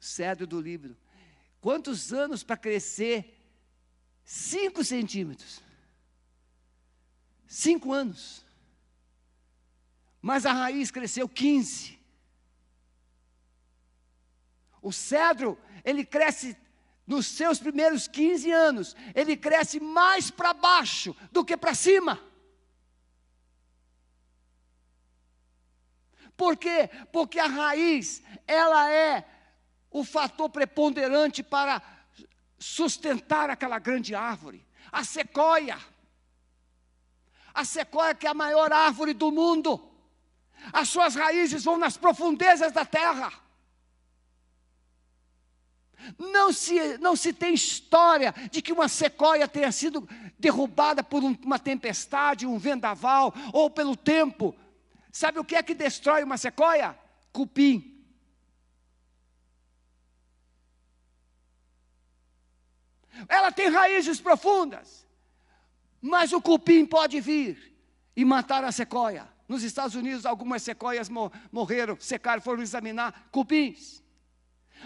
[0.00, 0.96] cedro do Líbano.
[1.60, 3.38] Quantos anos para crescer?
[4.24, 5.60] Cinco centímetros.
[7.46, 8.46] Cinco anos.
[10.22, 11.98] Mas a raiz cresceu 15.
[14.80, 16.56] O cedro, ele cresce
[17.06, 22.24] nos seus primeiros 15 anos, ele cresce mais para baixo do que para cima.
[26.36, 26.90] Por quê?
[27.12, 29.24] Porque a raiz, ela é
[29.90, 31.82] o fator preponderante para
[32.58, 34.66] sustentar aquela grande árvore.
[34.92, 35.78] A sequoia.
[37.54, 39.80] A sequoia que é a maior árvore do mundo.
[40.72, 43.32] As suas raízes vão nas profundezas da terra.
[46.18, 50.06] Não se, não se tem história de que uma sequoia tenha sido
[50.38, 54.54] derrubada por um, uma tempestade, um vendaval ou pelo tempo.
[55.16, 56.94] Sabe o que é que destrói uma sequoia?
[57.32, 58.04] Cupim.
[63.26, 65.06] Ela tem raízes profundas.
[66.02, 67.74] Mas o cupim pode vir
[68.14, 69.26] e matar a sequoia.
[69.48, 71.08] Nos Estados Unidos, algumas sequoias
[71.50, 74.02] morreram, secaram, foram examinar cupins.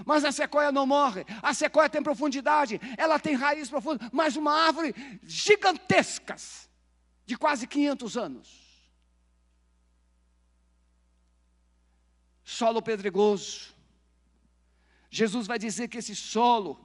[0.07, 1.26] Mas a sequoia não morre.
[1.43, 6.70] A sequoia tem profundidade, ela tem raízes profundas, mas uma árvore gigantescas,
[7.26, 8.60] de quase 500 anos.
[12.51, 13.72] Solo pedregoso.
[15.09, 16.80] Jesus vai dizer que esse solo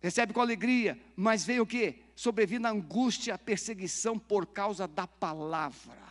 [0.00, 2.02] recebe com alegria, mas veio o quê?
[2.16, 6.02] Sobrevindo a angústia, a perseguição por causa da palavra.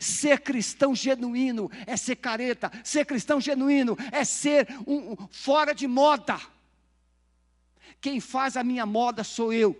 [0.00, 5.86] Ser cristão genuíno é ser careta, ser cristão genuíno é ser um, um, fora de
[5.86, 6.40] moda.
[8.00, 9.76] Quem faz a minha moda sou eu.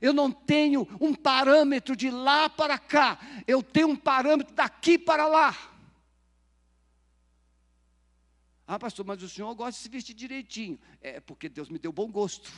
[0.00, 5.26] Eu não tenho um parâmetro de lá para cá, eu tenho um parâmetro daqui para
[5.26, 5.56] lá.
[8.66, 10.78] Ah, pastor, mas o senhor gosta de se vestir direitinho.
[11.00, 12.52] É porque Deus me deu bom gosto.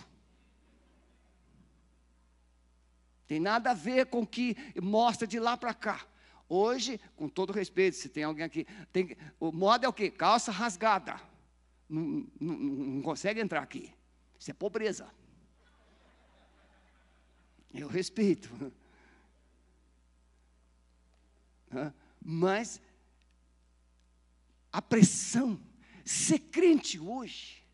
[3.28, 6.05] Tem nada a ver com o que mostra de lá para cá.
[6.49, 10.11] Hoje, com todo respeito, se tem alguém aqui, tem, o moda é o quê?
[10.11, 11.20] Calça rasgada.
[11.89, 13.95] Não, não, não consegue entrar aqui.
[14.37, 15.09] Isso é pobreza.
[17.72, 18.50] Eu respeito.
[22.20, 22.80] Mas
[24.72, 25.60] a pressão,
[26.04, 27.64] ser crente hoje,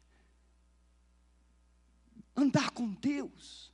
[2.35, 3.73] andar com Deus,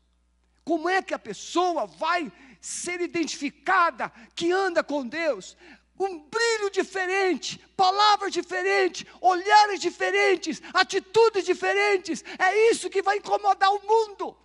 [0.65, 5.57] como é que a pessoa vai ser identificada que anda com Deus?
[5.99, 12.25] Um brilho diferente, palavras diferentes, olhares diferentes, atitudes diferentes.
[12.39, 14.37] É isso que vai incomodar o mundo.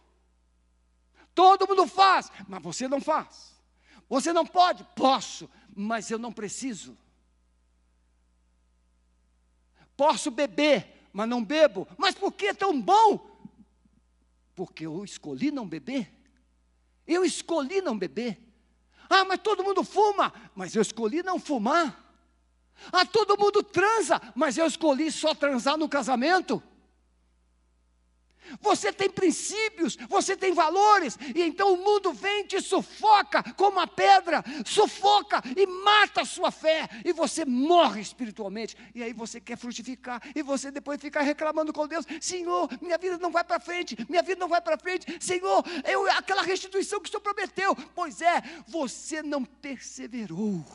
[1.38, 3.54] Todo mundo faz, mas você não faz.
[4.10, 4.84] Você não pode?
[4.96, 6.98] Posso, mas eu não preciso.
[9.96, 11.88] Posso beber, mas não bebo.
[11.96, 13.40] Mas por que é tão bom?
[14.56, 16.12] Porque eu escolhi não beber.
[17.06, 18.42] Eu escolhi não beber.
[19.08, 22.04] Ah, mas todo mundo fuma, mas eu escolhi não fumar.
[22.92, 26.64] Ah, todo mundo transa, mas eu escolhi só transar no casamento.
[28.62, 33.88] Você tem princípios, você tem valores, e então o mundo vem te sufoca como uma
[33.88, 39.58] pedra, sufoca e mata a sua fé, e você morre espiritualmente, e aí você quer
[39.58, 43.96] frutificar, e você depois fica reclamando com Deus: Senhor, minha vida não vai para frente,
[44.10, 48.22] minha vida não vai para frente, Senhor, eu, aquela restituição que o Senhor prometeu, pois
[48.22, 50.66] é, você não perseverou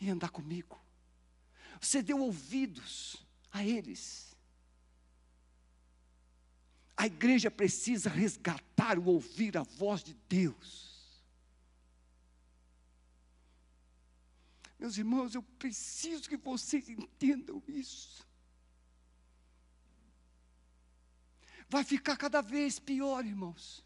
[0.00, 0.78] em andar comigo,
[1.80, 3.16] você deu ouvidos
[3.52, 4.25] a eles
[6.96, 10.86] a igreja precisa resgatar o ouvir a voz de Deus.
[14.78, 18.26] Meus irmãos, eu preciso que vocês entendam isso.
[21.68, 23.84] Vai ficar cada vez pior, irmãos.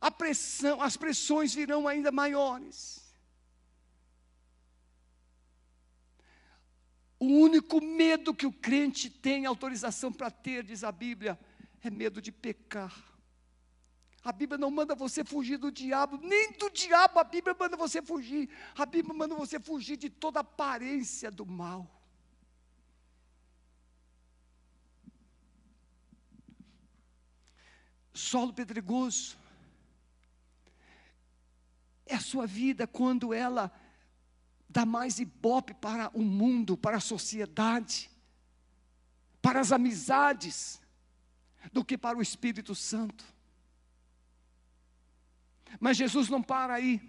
[0.00, 3.04] A pressão, as pressões virão ainda maiores.
[7.18, 11.38] O único medo que o crente tem autorização para ter, diz a Bíblia,
[11.82, 12.94] é medo de pecar.
[14.22, 18.02] A Bíblia não manda você fugir do diabo, nem do diabo a Bíblia manda você
[18.02, 18.48] fugir.
[18.76, 21.88] A Bíblia manda você fugir de toda aparência do mal.
[28.12, 29.38] Solo pedregoso
[32.04, 33.70] é a sua vida quando ela
[34.68, 38.10] dá mais ibope para o mundo, para a sociedade,
[39.40, 40.80] para as amizades
[41.72, 43.24] do que para o Espírito Santo.
[45.78, 47.00] Mas Jesus não para aí.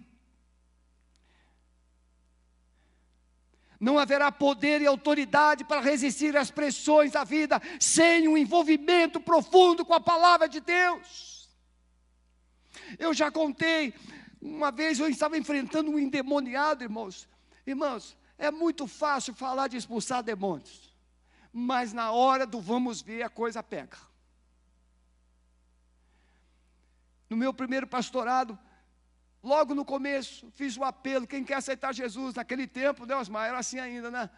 [3.78, 9.86] Não haverá poder e autoridade para resistir às pressões da vida sem um envolvimento profundo
[9.86, 11.48] com a palavra de Deus.
[12.98, 13.94] Eu já contei,
[14.40, 17.26] uma vez eu estava enfrentando um endemoniado, irmãos.
[17.66, 20.94] Irmãos, é muito fácil falar de expulsar demônios,
[21.50, 24.09] mas na hora do vamos ver a coisa pega.
[27.30, 28.58] No meu primeiro pastorado,
[29.40, 33.58] logo no começo, fiz o apelo: quem quer aceitar Jesus, naquele tempo, Deus, mas era
[33.58, 34.28] assim ainda, né?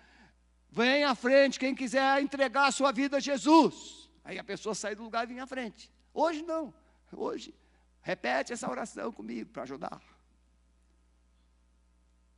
[0.71, 4.11] Vem à frente, quem quiser entregar a sua vida a Jesus.
[4.23, 5.91] Aí a pessoa sai do lugar e vem à frente.
[6.13, 6.73] Hoje não,
[7.11, 7.55] hoje,
[8.03, 10.01] repete essa oração comigo para ajudar.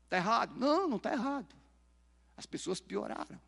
[0.04, 0.54] Está errado?
[0.56, 1.54] Não, não está errado.
[2.36, 3.40] As pessoas pioraram.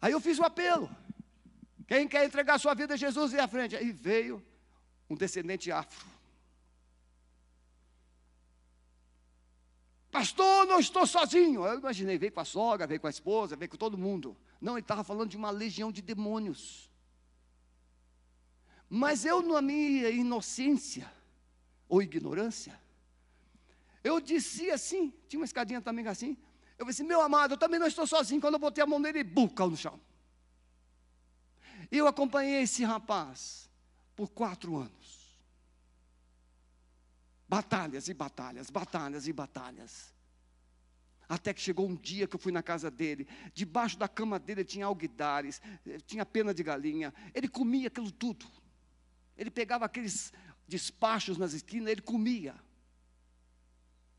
[0.00, 0.90] Aí eu fiz o apelo.
[1.86, 3.76] Quem quer entregar sua vida a Jesus, vem à frente.
[3.76, 4.44] Aí veio
[5.08, 6.04] um descendente afro.
[10.10, 11.64] Pastor, não estou sozinho.
[11.66, 14.36] Eu imaginei, veio com a sogra, veio com a esposa, veio com todo mundo.
[14.60, 16.90] Não, ele estava falando de uma legião de demônios.
[18.88, 21.12] Mas eu, na minha inocência
[21.88, 22.80] ou ignorância,
[24.02, 26.36] eu disse assim, tinha uma escadinha também assim.
[26.78, 28.40] Eu disse, meu amado, eu também não estou sozinho.
[28.40, 30.00] Quando eu botei a mão nele, ele buca no chão.
[31.90, 33.70] Eu acompanhei esse rapaz
[34.14, 35.36] por quatro anos.
[37.48, 40.14] Batalhas e batalhas, batalhas e batalhas.
[41.28, 44.64] Até que chegou um dia que eu fui na casa dele, debaixo da cama dele
[44.64, 48.46] tinha alguidares, eh, tinha pena de galinha, ele comia aquilo tudo.
[49.36, 50.32] Ele pegava aqueles
[50.68, 52.54] despachos nas esquinas, ele comia.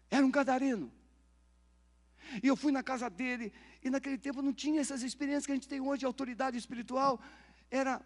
[0.09, 0.91] Era um gadareno.
[2.43, 5.55] E eu fui na casa dele, e naquele tempo não tinha essas experiências que a
[5.55, 7.21] gente tem hoje de autoridade espiritual.
[7.69, 8.01] Era.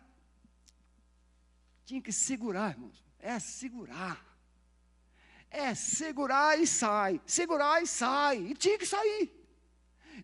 [1.85, 3.03] Tinha que segurar, irmãos.
[3.19, 4.25] É segurar.
[5.49, 7.21] É segurar e sai.
[7.25, 8.37] Segurar e sai.
[8.37, 9.31] E tinha que sair.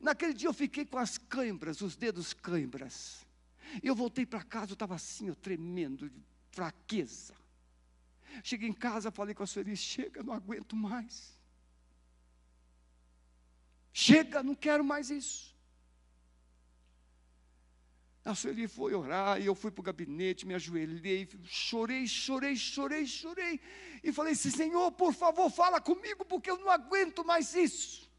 [0.01, 3.25] Naquele dia eu fiquei com as câimbras, os dedos câimbras.
[3.83, 7.35] Eu voltei para casa, eu estava assim, eu tremendo, de fraqueza.
[8.43, 11.37] Cheguei em casa, falei com a Sueli, chega, não aguento mais.
[13.91, 15.56] Chega, não quero mais isso.
[18.27, 23.05] A Sueli foi orar, e eu fui para o gabinete, me ajoelhei, chorei, chorei, chorei,
[23.05, 23.57] chorei.
[24.03, 28.11] E falei assim: Senhor, por favor, fala comigo, porque eu não aguento mais isso.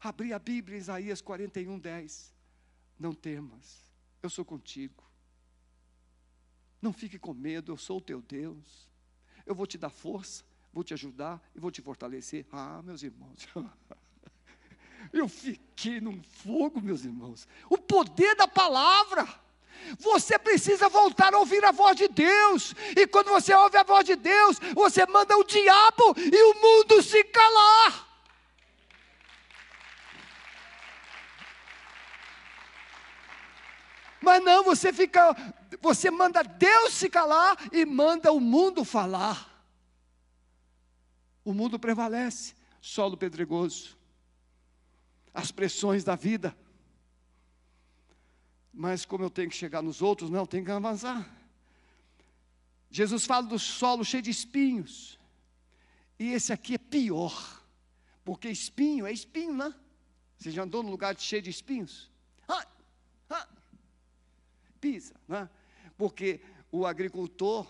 [0.00, 2.34] Abri a Bíblia, Isaías 41, 10.
[2.98, 3.86] Não temas,
[4.22, 5.04] eu sou contigo.
[6.80, 8.88] Não fique com medo, eu sou o teu Deus.
[9.44, 12.46] Eu vou te dar força, vou te ajudar e vou te fortalecer.
[12.50, 13.46] Ah, meus irmãos,
[15.12, 17.46] eu fiquei num fogo, meus irmãos.
[17.68, 19.26] O poder da palavra.
[19.98, 22.74] Você precisa voltar a ouvir a voz de Deus.
[22.96, 27.02] E quando você ouve a voz de Deus, você manda o diabo e o mundo
[27.02, 28.08] se calar.
[34.22, 35.36] Mas não, você fica,
[35.82, 39.54] você manda Deus se calar e manda o mundo falar
[41.44, 43.96] o mundo prevalece, solo pedregoso,
[45.34, 46.56] as pressões da vida.
[48.72, 51.28] Mas como eu tenho que chegar nos outros, não, tenho que avançar.
[52.90, 55.18] Jesus fala do solo cheio de espinhos.
[56.18, 57.62] E esse aqui é pior.
[58.24, 59.74] Porque espinho é espinho, né?
[60.38, 62.10] Você já andou num lugar cheio de espinhos?
[62.48, 62.66] Ah,
[63.30, 63.48] ah,
[64.80, 65.50] pisa, né?
[65.96, 67.66] Porque o agricultor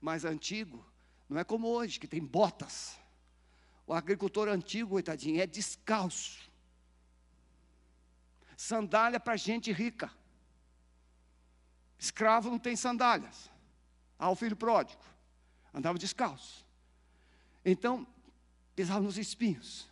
[0.00, 0.84] mais antigo
[1.28, 2.98] não é como hoje, que tem botas.
[3.86, 6.50] O agricultor antigo, coitadinho, é descalço.
[8.56, 10.10] Sandália para gente rica.
[11.98, 13.50] Escravo não tem sandálias.
[14.18, 15.02] Ah, o filho pródigo.
[15.72, 16.64] Andava descalço.
[17.64, 18.06] Então,
[18.76, 19.88] pisava nos espinhos.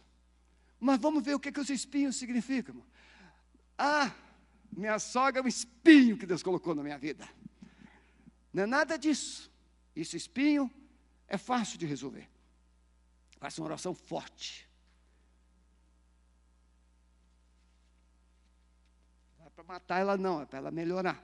[0.78, 2.82] Mas vamos ver o que, que os espinhos significam.
[3.78, 4.12] Ah,
[4.70, 7.28] minha sogra é um espinho que Deus colocou na minha vida.
[8.52, 9.50] Não é nada disso.
[9.94, 10.70] Esse espinho
[11.28, 12.28] é fácil de resolver.
[13.38, 14.68] Faça uma oração forte.
[19.38, 21.22] Não é para matar ela, não, é para ela melhorar.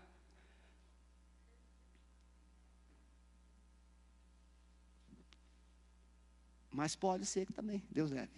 [6.71, 8.31] Mas pode ser que também, Deus leve.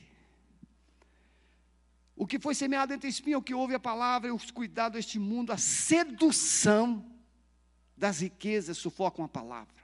[2.17, 5.19] O que foi semeado entre espinhos, o que ouve a palavra e os cuidados deste
[5.19, 7.05] mundo, a sedução
[7.97, 9.81] das riquezas sufocam a palavra.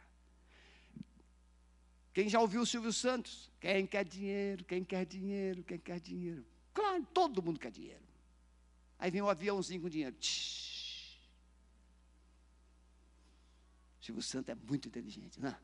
[2.13, 3.51] Quem já ouviu o Silvio Santos?
[3.61, 6.47] Quem quer dinheiro, quem quer dinheiro, quem quer dinheiro.
[6.73, 8.06] Claro, todo mundo quer dinheiro.
[8.99, 10.15] Aí vem um aviãozinho com dinheiro.
[10.17, 11.19] Tsh.
[14.01, 15.59] Silvio Santos é muito inteligente, não é?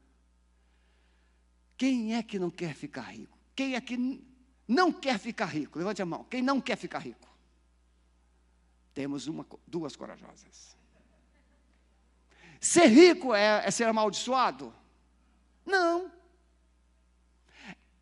[1.76, 3.38] Quem é que não quer ficar rico?
[3.54, 4.24] Quem é que
[4.66, 5.78] não quer ficar rico?
[5.78, 6.24] Levante a mão.
[6.24, 7.28] Quem não quer ficar rico?
[8.94, 10.76] Temos uma, duas corajosas.
[12.60, 14.72] Ser rico é, é ser amaldiçoado?
[15.64, 16.10] Não.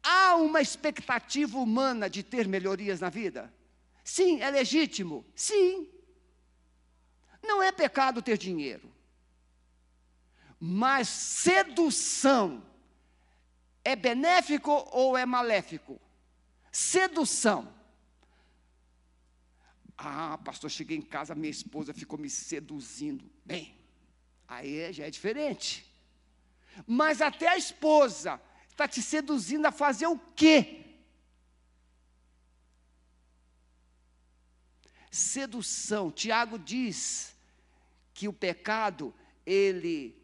[0.02, 3.52] Há uma expectativa humana de ter melhorias na vida?
[4.10, 5.24] Sim, é legítimo?
[5.36, 5.88] Sim.
[7.40, 8.92] Não é pecado ter dinheiro.
[10.58, 12.60] Mas sedução
[13.84, 16.00] é benéfico ou é maléfico?
[16.72, 17.72] Sedução.
[19.96, 23.30] Ah, pastor, cheguei em casa, minha esposa ficou me seduzindo.
[23.44, 23.78] Bem,
[24.48, 25.86] aí já é diferente.
[26.84, 30.89] Mas até a esposa está te seduzindo a fazer o quê?
[35.10, 36.10] Sedução.
[36.10, 37.34] Tiago diz
[38.14, 40.16] que o pecado, ele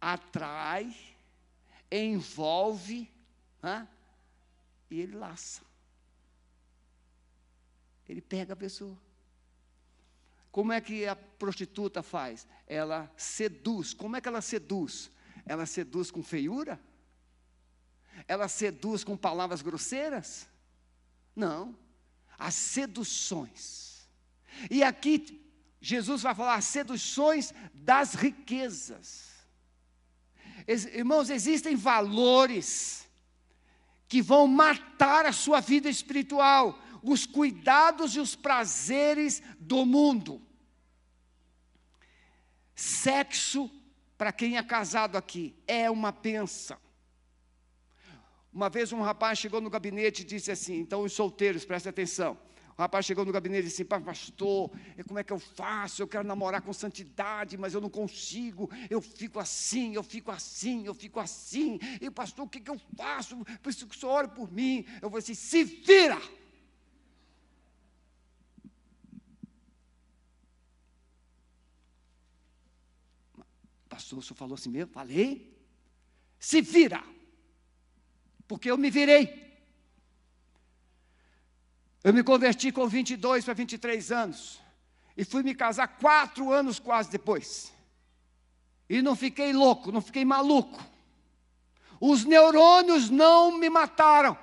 [0.00, 0.94] atrai,
[1.90, 3.10] envolve
[4.90, 5.62] e ele laça.
[8.08, 8.98] Ele pega a pessoa.
[10.50, 12.46] Como é que a prostituta faz?
[12.66, 13.94] Ela seduz.
[13.94, 15.10] Como é que ela seduz?
[15.46, 16.80] Ela seduz com feiura?
[18.26, 20.48] ela seduz com palavras grosseiras?
[21.34, 21.76] Não.
[22.40, 24.08] As seduções.
[24.70, 25.40] E aqui
[25.80, 29.30] Jesus vai falar as seduções das riquezas.
[30.66, 33.08] Irmãos, existem valores
[34.06, 40.42] que vão matar a sua vida espiritual, os cuidados e os prazeres do mundo.
[42.74, 43.70] Sexo,
[44.18, 46.78] para quem é casado aqui, é uma benção.
[48.52, 52.36] Uma vez um rapaz chegou no gabinete e disse assim: então os solteiros, prestem atenção.
[52.76, 54.70] O rapaz chegou no gabinete e disse: assim, Pastor,
[55.06, 56.02] como é que eu faço?
[56.02, 58.68] Eu quero namorar com santidade, mas eu não consigo.
[58.88, 61.78] Eu fico assim, eu fico assim, eu fico assim.
[62.00, 63.36] E pastor, o que, que eu faço?
[63.62, 64.84] Preciso que o senhor ore por mim.
[65.00, 66.20] Eu vou assim: se vira.
[73.88, 74.92] Pastor, o senhor falou assim mesmo?
[74.92, 75.56] Falei?
[76.38, 77.04] Se vira.
[78.50, 79.48] Porque eu me virei.
[82.02, 84.60] Eu me converti com 22 para 23 anos.
[85.16, 87.72] E fui me casar quatro anos quase depois.
[88.88, 90.84] E não fiquei louco, não fiquei maluco.
[92.00, 94.36] Os neurônios não me mataram.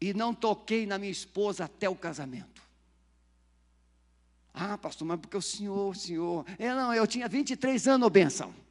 [0.00, 2.62] E não toquei na minha esposa até o casamento.
[4.54, 6.46] Ah, pastor, mas porque o senhor, o senhor.
[6.58, 8.65] É, não, eu tinha 23 anos, benção.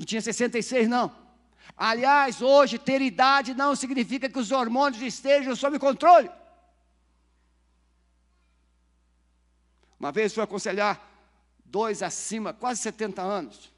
[0.00, 1.14] Não tinha 66, não.
[1.76, 6.30] Aliás, hoje, ter idade não significa que os hormônios estejam sob controle.
[9.98, 11.06] Uma vez fui aconselhar
[11.66, 13.70] dois acima, quase 70 anos.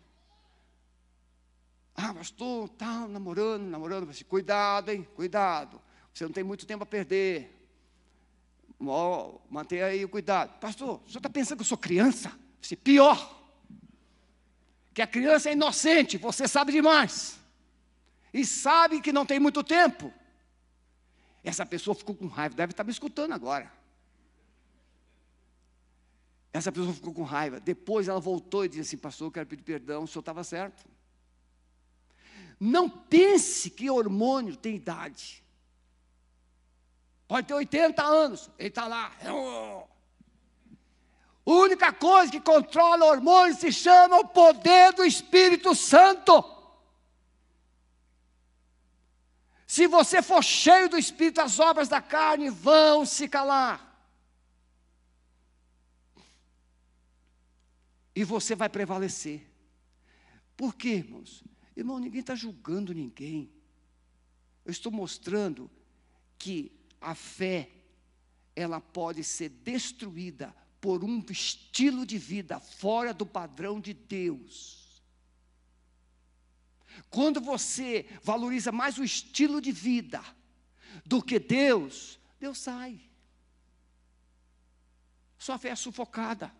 [1.97, 4.07] Ah, pastor, tá namorando, namorando.
[4.07, 5.83] Falei, cuidado, hein, cuidado.
[6.15, 7.69] Você não tem muito tempo a perder.
[9.51, 10.57] Mantenha aí o cuidado.
[10.61, 12.29] Pastor, o senhor está pensando que eu sou criança?
[12.61, 13.42] Falei, pior.
[14.95, 17.41] Que a criança é inocente, você sabe demais
[18.33, 20.13] e sabe que não tem muito tempo.
[21.45, 23.71] Essa pessoa ficou com raiva, deve estar me escutando agora.
[26.53, 27.59] Essa pessoa ficou com raiva.
[27.59, 30.85] Depois ela voltou e disse assim: Pastor, eu quero pedir perdão, o senhor estava certo.
[32.61, 35.43] Não pense que hormônio tem idade.
[37.27, 39.11] Pode ter 80 anos, ele está lá.
[41.45, 46.45] A única coisa que controla hormônio se chama o poder do Espírito Santo.
[49.67, 53.91] Se você for cheio do Espírito, as obras da carne vão se calar.
[58.15, 59.51] E você vai prevalecer.
[60.57, 61.43] Por quê, irmãos?
[61.75, 63.51] Irmão, ninguém está julgando ninguém.
[64.65, 65.71] Eu estou mostrando
[66.39, 66.71] que
[67.01, 67.69] a fé,
[68.55, 75.01] ela pode ser destruída por um estilo de vida fora do padrão de Deus.
[77.09, 80.21] Quando você valoriza mais o estilo de vida
[81.07, 83.01] do que Deus, Deus sai.
[85.39, 86.53] Sua fé é sufocada.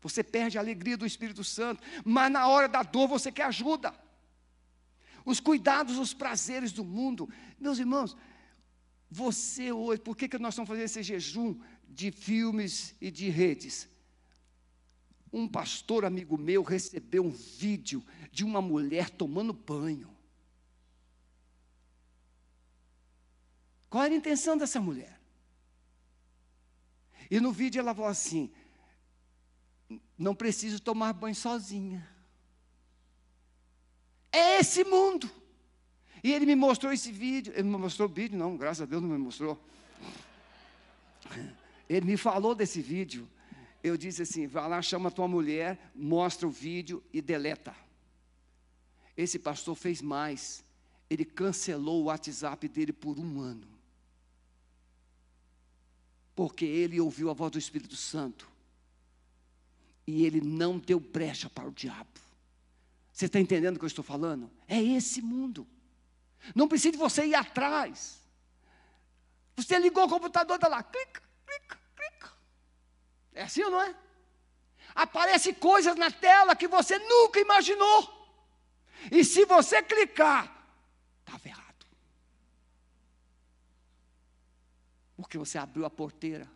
[0.00, 3.94] Você perde a alegria do Espírito Santo, mas na hora da dor você quer ajuda.
[5.24, 7.32] Os cuidados, os prazeres do mundo.
[7.56, 8.16] Meus irmãos,
[9.08, 11.56] você hoje, por que, que nós estamos fazendo esse jejum
[11.98, 13.88] de filmes e de redes?
[15.32, 20.08] Um pastor amigo meu recebeu um vídeo de uma mulher tomando banho.
[23.90, 25.20] Qual era a intenção dessa mulher?
[27.28, 28.48] E no vídeo ela falou assim:
[30.16, 32.08] não preciso tomar banho sozinha.
[34.30, 35.28] É esse mundo.
[36.22, 37.52] E ele me mostrou esse vídeo.
[37.54, 39.60] Ele me mostrou o vídeo, não, graças a Deus não me mostrou.
[41.88, 43.28] Ele me falou desse vídeo
[43.82, 47.74] eu disse assim: vai lá, chama tua mulher, mostra o vídeo e deleta.
[49.16, 50.64] Esse pastor fez mais.
[51.10, 53.66] Ele cancelou o WhatsApp dele por um ano.
[56.34, 58.48] Porque ele ouviu a voz do Espírito Santo.
[60.06, 62.20] E ele não deu brecha para o diabo.
[63.12, 64.48] Você está entendendo o que eu estou falando?
[64.68, 65.66] É esse mundo.
[66.54, 68.20] Não precisa de você ir atrás.
[69.56, 71.20] Você ligou o computador, está lá, clica,
[71.68, 72.32] clica,
[73.34, 73.94] é assim ou não é?
[74.94, 78.16] Aparece coisas na tela que você nunca imaginou.
[79.12, 80.44] E se você clicar,
[81.20, 81.86] está errado.
[85.16, 86.50] Porque você abriu a porteira.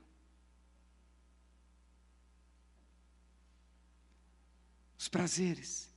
[4.99, 5.93] Os prazeres,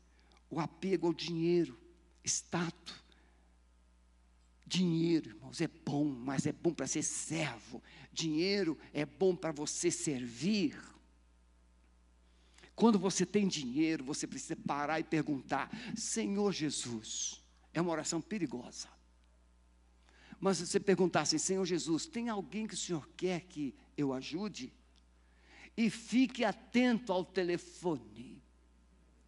[0.49, 1.79] o apego ao dinheiro,
[2.23, 3.04] status.
[4.65, 7.83] Dinheiro, irmãos, é bom, mas é bom para ser servo.
[8.11, 10.75] Dinheiro é bom para você servir.
[12.75, 17.43] Quando você tem dinheiro, você precisa parar e perguntar: Senhor Jesus,
[17.73, 18.89] é uma oração perigosa.
[20.39, 24.13] Mas se você perguntar assim: Senhor Jesus, tem alguém que o Senhor quer que eu
[24.13, 24.73] ajude?
[25.77, 28.41] E fique atento ao telefone,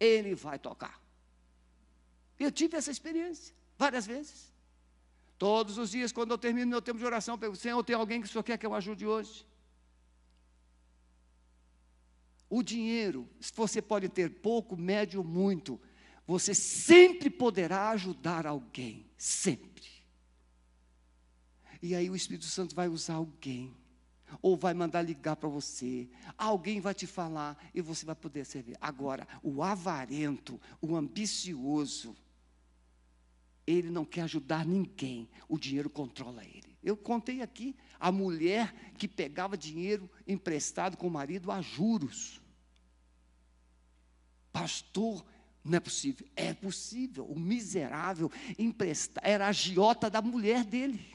[0.00, 1.00] ele vai tocar.
[2.38, 4.52] Eu tive essa experiência várias vezes.
[5.38, 8.20] Todos os dias, quando eu termino meu tempo de oração, eu pergunto: Senhor, tem alguém
[8.20, 9.46] que o Senhor quer que eu ajude hoje?
[12.50, 15.80] O dinheiro, se você pode ter pouco, médio ou muito,
[16.26, 19.86] você sempre poderá ajudar alguém, sempre.
[21.80, 23.76] E aí o Espírito Santo vai usar alguém,
[24.42, 28.76] ou vai mandar ligar para você, alguém vai te falar e você vai poder servir.
[28.80, 32.16] Agora, o avarento, o ambicioso,
[33.68, 36.76] ele não quer ajudar ninguém, o dinheiro controla ele.
[36.82, 42.40] Eu contei aqui a mulher que pegava dinheiro emprestado com o marido a juros.
[44.50, 45.24] Pastor,
[45.62, 46.26] não é possível.
[46.34, 47.26] É possível.
[47.26, 51.14] O miserável empresta, era a agiota da mulher dele.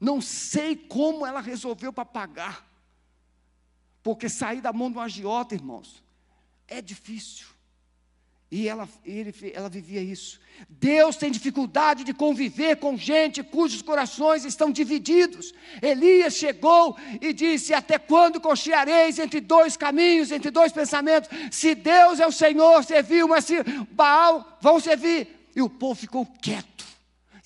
[0.00, 2.66] Não sei como ela resolveu para pagar.
[4.02, 6.02] Porque sair da mão de um agiota, irmãos,
[6.66, 7.57] é difícil.
[8.50, 10.40] E ela, ele, ela vivia isso.
[10.70, 15.52] Deus tem dificuldade de conviver com gente cujos corações estão divididos.
[15.82, 21.28] Elias chegou e disse: Até quando cocheareis entre dois caminhos, entre dois pensamentos?
[21.50, 25.28] Se Deus é o Senhor, serviu, mas se Baal vão servir.
[25.54, 26.87] E o povo ficou quieto.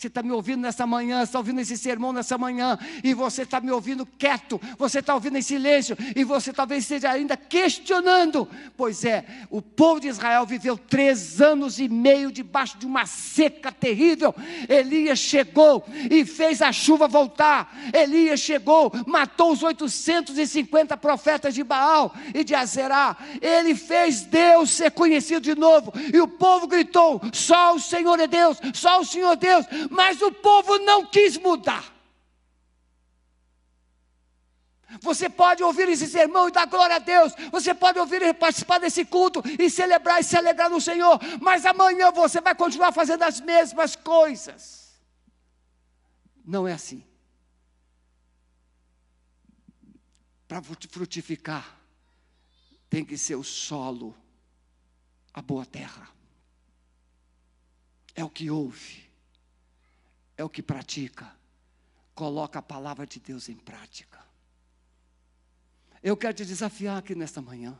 [0.03, 3.61] Você está me ouvindo nessa manhã, está ouvindo esse sermão nessa manhã, e você está
[3.61, 8.49] me ouvindo quieto, você está ouvindo em silêncio, e você talvez esteja ainda questionando.
[8.77, 13.71] Pois é, o povo de Israel viveu três anos e meio debaixo de uma seca
[13.71, 14.35] terrível.
[14.69, 17.73] Elias chegou e fez a chuva voltar.
[17.95, 23.17] Elias chegou, matou os 850 profetas de Baal e de Azerá.
[23.41, 28.27] Ele fez Deus ser conhecido de novo, e o povo gritou: Só o Senhor é
[28.27, 31.93] Deus, só o Senhor é Deus mas o povo não quis mudar.
[35.01, 37.33] Você pode ouvir esse sermão e dar glória a Deus.
[37.51, 41.19] Você pode ouvir e participar desse culto e celebrar e se alegrar no Senhor.
[41.41, 45.01] Mas amanhã você vai continuar fazendo as mesmas coisas.
[46.45, 47.05] Não é assim.
[50.47, 51.79] Para frutificar,
[52.91, 54.15] tem que ser o solo,
[55.33, 56.07] a boa terra.
[58.15, 59.12] É o que ouve
[60.37, 61.35] é o que pratica,
[62.15, 64.23] coloca a palavra de Deus em prática.
[66.03, 67.79] Eu quero te desafiar aqui nesta manhã.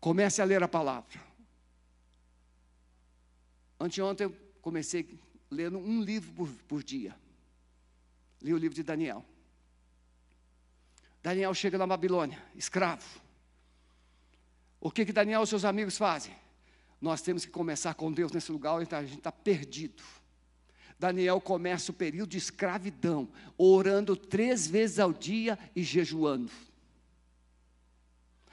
[0.00, 1.20] Comece a ler a palavra.
[3.78, 5.20] Anteontem eu comecei
[5.50, 7.14] lendo um livro por, por dia.
[8.40, 9.24] Li o livro de Daniel.
[11.22, 13.20] Daniel chega na Babilônia, escravo.
[14.80, 16.34] O que que Daniel e seus amigos fazem?
[17.00, 20.02] Nós temos que começar com Deus nesse lugar, onde a gente está perdido.
[20.98, 23.28] Daniel começa o período de escravidão,
[23.58, 26.50] orando três vezes ao dia e jejuando.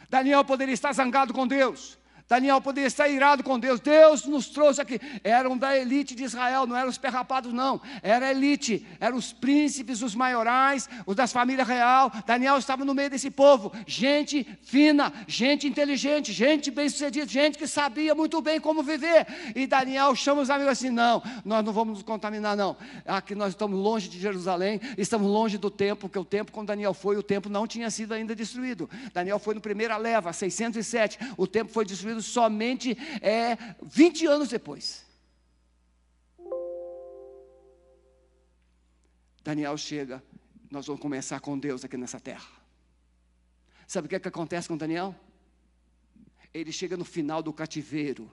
[0.09, 1.97] Daniel poderia estar zangado com Deus,
[2.27, 3.79] Daniel poderia estar irado com Deus.
[3.79, 4.99] Deus nos trouxe aqui.
[5.23, 7.81] Eram da elite de Israel, não eram os perrapados, não.
[8.01, 12.11] Era a elite, eram os príncipes, os maiorais, os das famílias real.
[12.25, 13.71] Daniel estava no meio desse povo.
[13.85, 19.27] Gente fina, gente inteligente, gente bem-sucedida, gente que sabia muito bem como viver.
[19.55, 22.75] E Daniel chama os amigos assim: não, nós não vamos nos contaminar, não.
[23.05, 26.93] Aqui nós estamos longe de Jerusalém, estamos longe do templo, porque o templo, quando Daniel
[26.93, 28.89] foi, o templo não tinha sido ainda destruído.
[29.13, 31.19] Daniel foi no primeira leva, 607.
[31.37, 35.05] O templo foi destruído somente é, 20 anos depois.
[39.43, 40.23] Daniel chega,
[40.71, 42.49] nós vamos começar com Deus aqui nessa terra.
[43.85, 45.13] Sabe o que, é que acontece com Daniel?
[46.53, 48.31] Ele chega no final do cativeiro,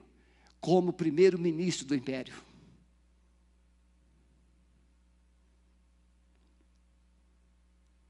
[0.59, 2.33] como primeiro-ministro do império.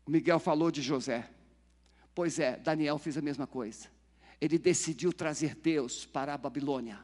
[0.08, 1.30] Miguel falou de José.
[2.14, 3.90] Pois é, Daniel fez a mesma coisa
[4.42, 7.00] ele decidiu trazer Deus para a Babilônia.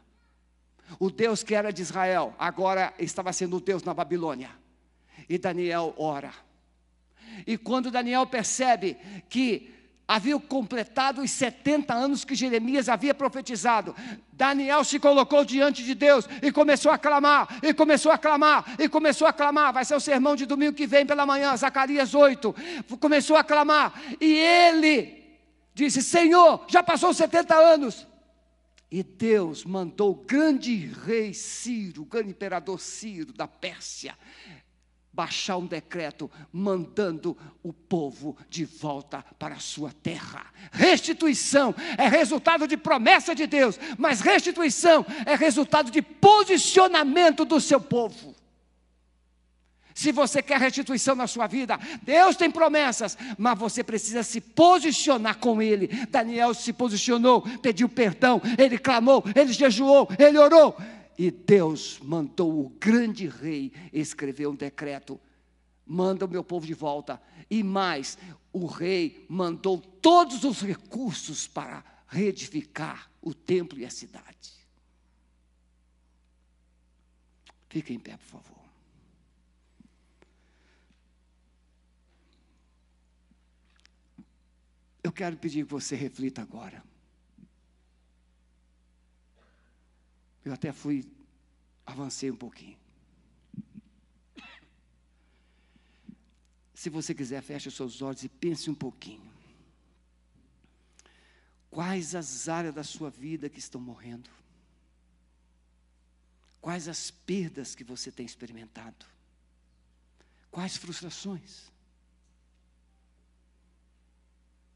[0.99, 4.49] O Deus que era de Israel, agora estava sendo Deus na Babilônia.
[5.29, 6.33] E Daniel ora.
[7.45, 8.97] E quando Daniel percebe
[9.29, 9.73] que
[10.07, 13.93] havia completado os 70 anos que Jeremias havia profetizado.
[14.31, 18.87] Daniel se colocou diante de Deus e começou a clamar, e começou a clamar, e
[18.87, 19.73] começou a clamar.
[19.73, 22.55] Vai ser o sermão de domingo que vem pela manhã, Zacarias 8.
[23.01, 25.16] Começou a clamar, e ele
[25.77, 28.07] disse: Senhor, já passou 70 anos.
[28.89, 30.75] E Deus mandou o grande
[31.05, 34.17] rei Ciro, o grande imperador Ciro da Pérsia,
[35.11, 40.45] baixar um decreto mandando o povo de volta para a sua terra.
[40.71, 47.81] Restituição é resultado de promessa de Deus, mas restituição é resultado de posicionamento do seu
[47.81, 48.36] povo.
[49.97, 55.39] Se você quer restituição na sua vida, Deus tem promessas, mas você precisa se posicionar
[55.39, 55.87] com Ele.
[56.11, 60.77] Daniel se posicionou, pediu perdão, ele clamou, ele jejuou, ele orou.
[61.17, 65.19] E Deus mandou o grande rei escrever um decreto:
[65.83, 67.19] manda o meu povo de volta.
[67.49, 68.19] E mais,
[68.53, 74.53] o rei mandou todos os recursos para reedificar o templo e a cidade.
[77.67, 78.56] Fique em pé, por favor.
[85.07, 86.83] Eu quero pedir que você reflita agora.
[90.43, 91.09] Eu até fui,
[91.85, 92.77] avancei um pouquinho.
[96.73, 99.31] Se você quiser, feche os seus olhos e pense um pouquinho.
[101.71, 104.29] Quais as áreas da sua vida que estão morrendo?
[106.59, 109.05] Quais as perdas que você tem experimentado?
[110.51, 111.71] Quais frustrações?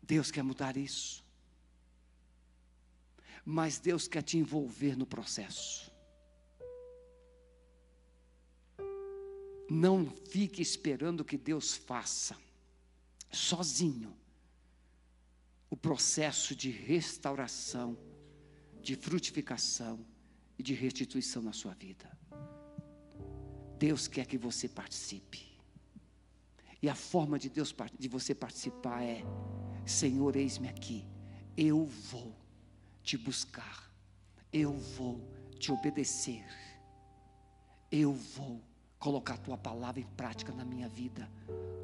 [0.01, 1.23] Deus quer mudar isso.
[3.43, 5.91] Mas Deus quer te envolver no processo.
[9.69, 12.37] Não fique esperando que Deus faça
[13.31, 14.15] sozinho
[15.69, 17.97] o processo de restauração,
[18.81, 20.05] de frutificação
[20.59, 22.11] e de restituição na sua vida.
[23.79, 25.49] Deus quer que você participe.
[26.81, 29.23] E a forma de Deus de você participar é:
[29.85, 31.05] Senhor, eis-me aqui.
[31.57, 32.35] Eu vou
[33.03, 33.91] te buscar.
[34.51, 35.19] Eu vou
[35.59, 36.45] te obedecer.
[37.91, 38.61] Eu vou
[38.99, 41.29] colocar tua palavra em prática na minha vida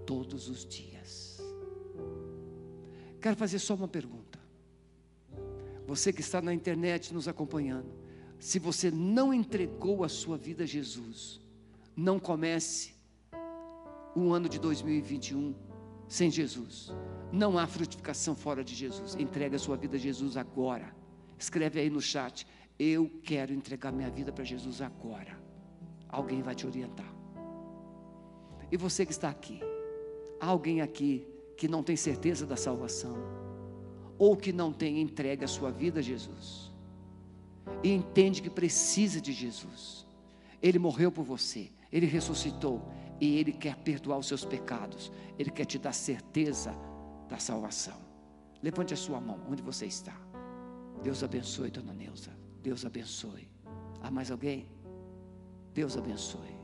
[0.05, 1.39] todos os dias.
[3.19, 4.39] Quero fazer só uma pergunta.
[5.87, 7.91] Você que está na internet nos acompanhando,
[8.39, 11.39] se você não entregou a sua vida a Jesus,
[11.95, 12.93] não comece
[14.15, 15.66] o ano de 2021
[16.07, 16.93] sem Jesus.
[17.31, 19.15] Não há frutificação fora de Jesus.
[19.15, 20.95] Entregue a sua vida a Jesus agora.
[21.37, 22.47] Escreve aí no chat.
[22.79, 25.37] Eu quero entregar minha vida para Jesus agora.
[26.07, 27.13] Alguém vai te orientar.
[28.71, 29.59] E você que está aqui,
[30.39, 33.17] há alguém aqui que não tem certeza da salvação,
[34.17, 36.71] ou que não tem entregue a sua vida a Jesus,
[37.83, 40.05] e entende que precisa de Jesus.
[40.61, 42.81] Ele morreu por você, ele ressuscitou,
[43.19, 46.73] e ele quer perdoar os seus pecados, ele quer te dar certeza
[47.27, 47.97] da salvação.
[48.61, 50.15] Levante a sua mão onde você está.
[51.03, 52.31] Deus abençoe, dona Neuza.
[52.61, 53.47] Deus abençoe.
[54.01, 54.67] Há mais alguém?
[55.73, 56.57] Deus abençoe.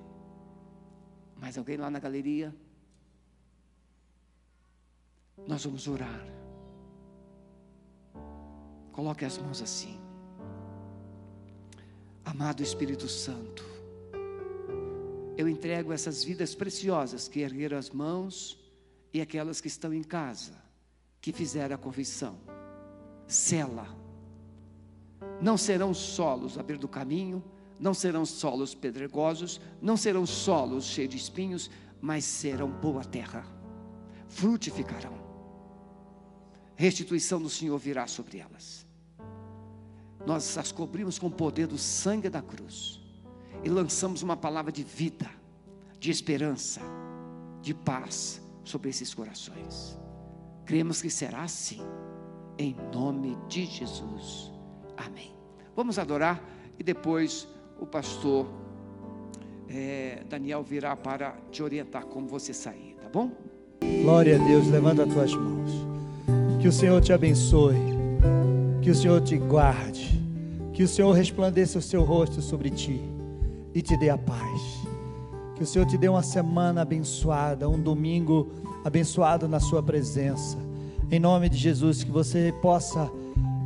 [1.39, 2.54] Mais alguém lá na galeria?
[5.47, 6.26] Nós vamos orar.
[8.91, 9.99] Coloque as mãos assim.
[12.24, 13.64] Amado Espírito Santo,
[15.38, 18.59] eu entrego essas vidas preciosas que ergueram as mãos
[19.13, 20.53] e aquelas que estão em casa,
[21.19, 22.38] que fizeram a confissão.
[23.27, 23.88] Sela.
[25.41, 27.43] Não serão solos abrir do caminho,
[27.79, 31.69] não serão solos pedregosos, não serão solos cheios de espinhos,
[31.99, 33.45] mas serão boa terra.
[34.27, 35.23] Frutificarão.
[36.75, 38.86] Restituição do Senhor virá sobre elas.
[40.25, 43.03] Nós as cobrimos com o poder do sangue da cruz
[43.64, 45.30] e lançamos uma palavra de vida,
[45.99, 46.82] de esperança,
[47.61, 49.97] de paz sobre esses corações.
[50.66, 51.82] Cremos que será assim,
[52.57, 54.51] em nome de Jesus.
[54.97, 55.34] Amém.
[55.76, 56.43] Vamos adorar
[56.78, 57.47] e depois
[57.80, 58.47] o pastor
[59.70, 63.32] é, Daniel virá para te orientar como você sair, tá bom?
[64.03, 65.72] Glória a Deus, levanta as tuas mãos.
[66.61, 67.76] Que o Senhor te abençoe,
[68.82, 70.22] que o Senhor te guarde,
[70.74, 73.12] que o Senhor resplandeça o seu rosto sobre ti
[73.74, 74.61] e te dê a paz.
[75.55, 78.51] Que o Senhor te dê uma semana abençoada, um domingo
[78.84, 80.57] abençoado na Sua presença.
[81.11, 83.11] Em nome de Jesus, que você possa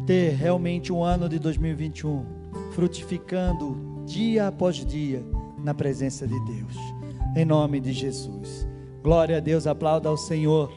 [0.06, 2.26] ter realmente um ano de 2021
[2.72, 5.24] frutificando dia após dia
[5.64, 6.76] na presença de Deus.
[7.36, 8.68] Em nome de Jesus.
[9.04, 10.72] Glória a Deus, aplauda ao Senhor.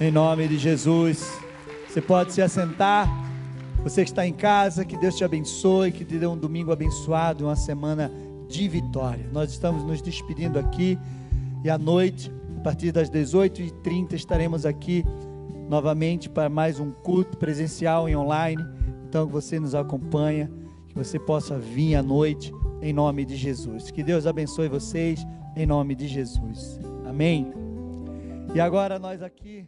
[0.00, 1.38] Em nome de Jesus.
[1.88, 3.08] Você pode se assentar.
[3.82, 7.44] Você que está em casa, que Deus te abençoe, que te dê um domingo abençoado,
[7.44, 8.10] uma semana
[8.54, 9.28] de vitória.
[9.32, 10.96] Nós estamos nos despedindo aqui
[11.64, 15.04] e à noite, a partir das 18h30, estaremos aqui
[15.68, 18.64] novamente para mais um culto presencial e online.
[19.08, 20.48] Então, que você nos acompanha,
[20.86, 23.90] que você possa vir à noite, em nome de Jesus.
[23.90, 25.26] Que Deus abençoe vocês,
[25.56, 26.78] em nome de Jesus.
[27.04, 27.52] Amém.
[28.54, 29.66] E agora nós aqui.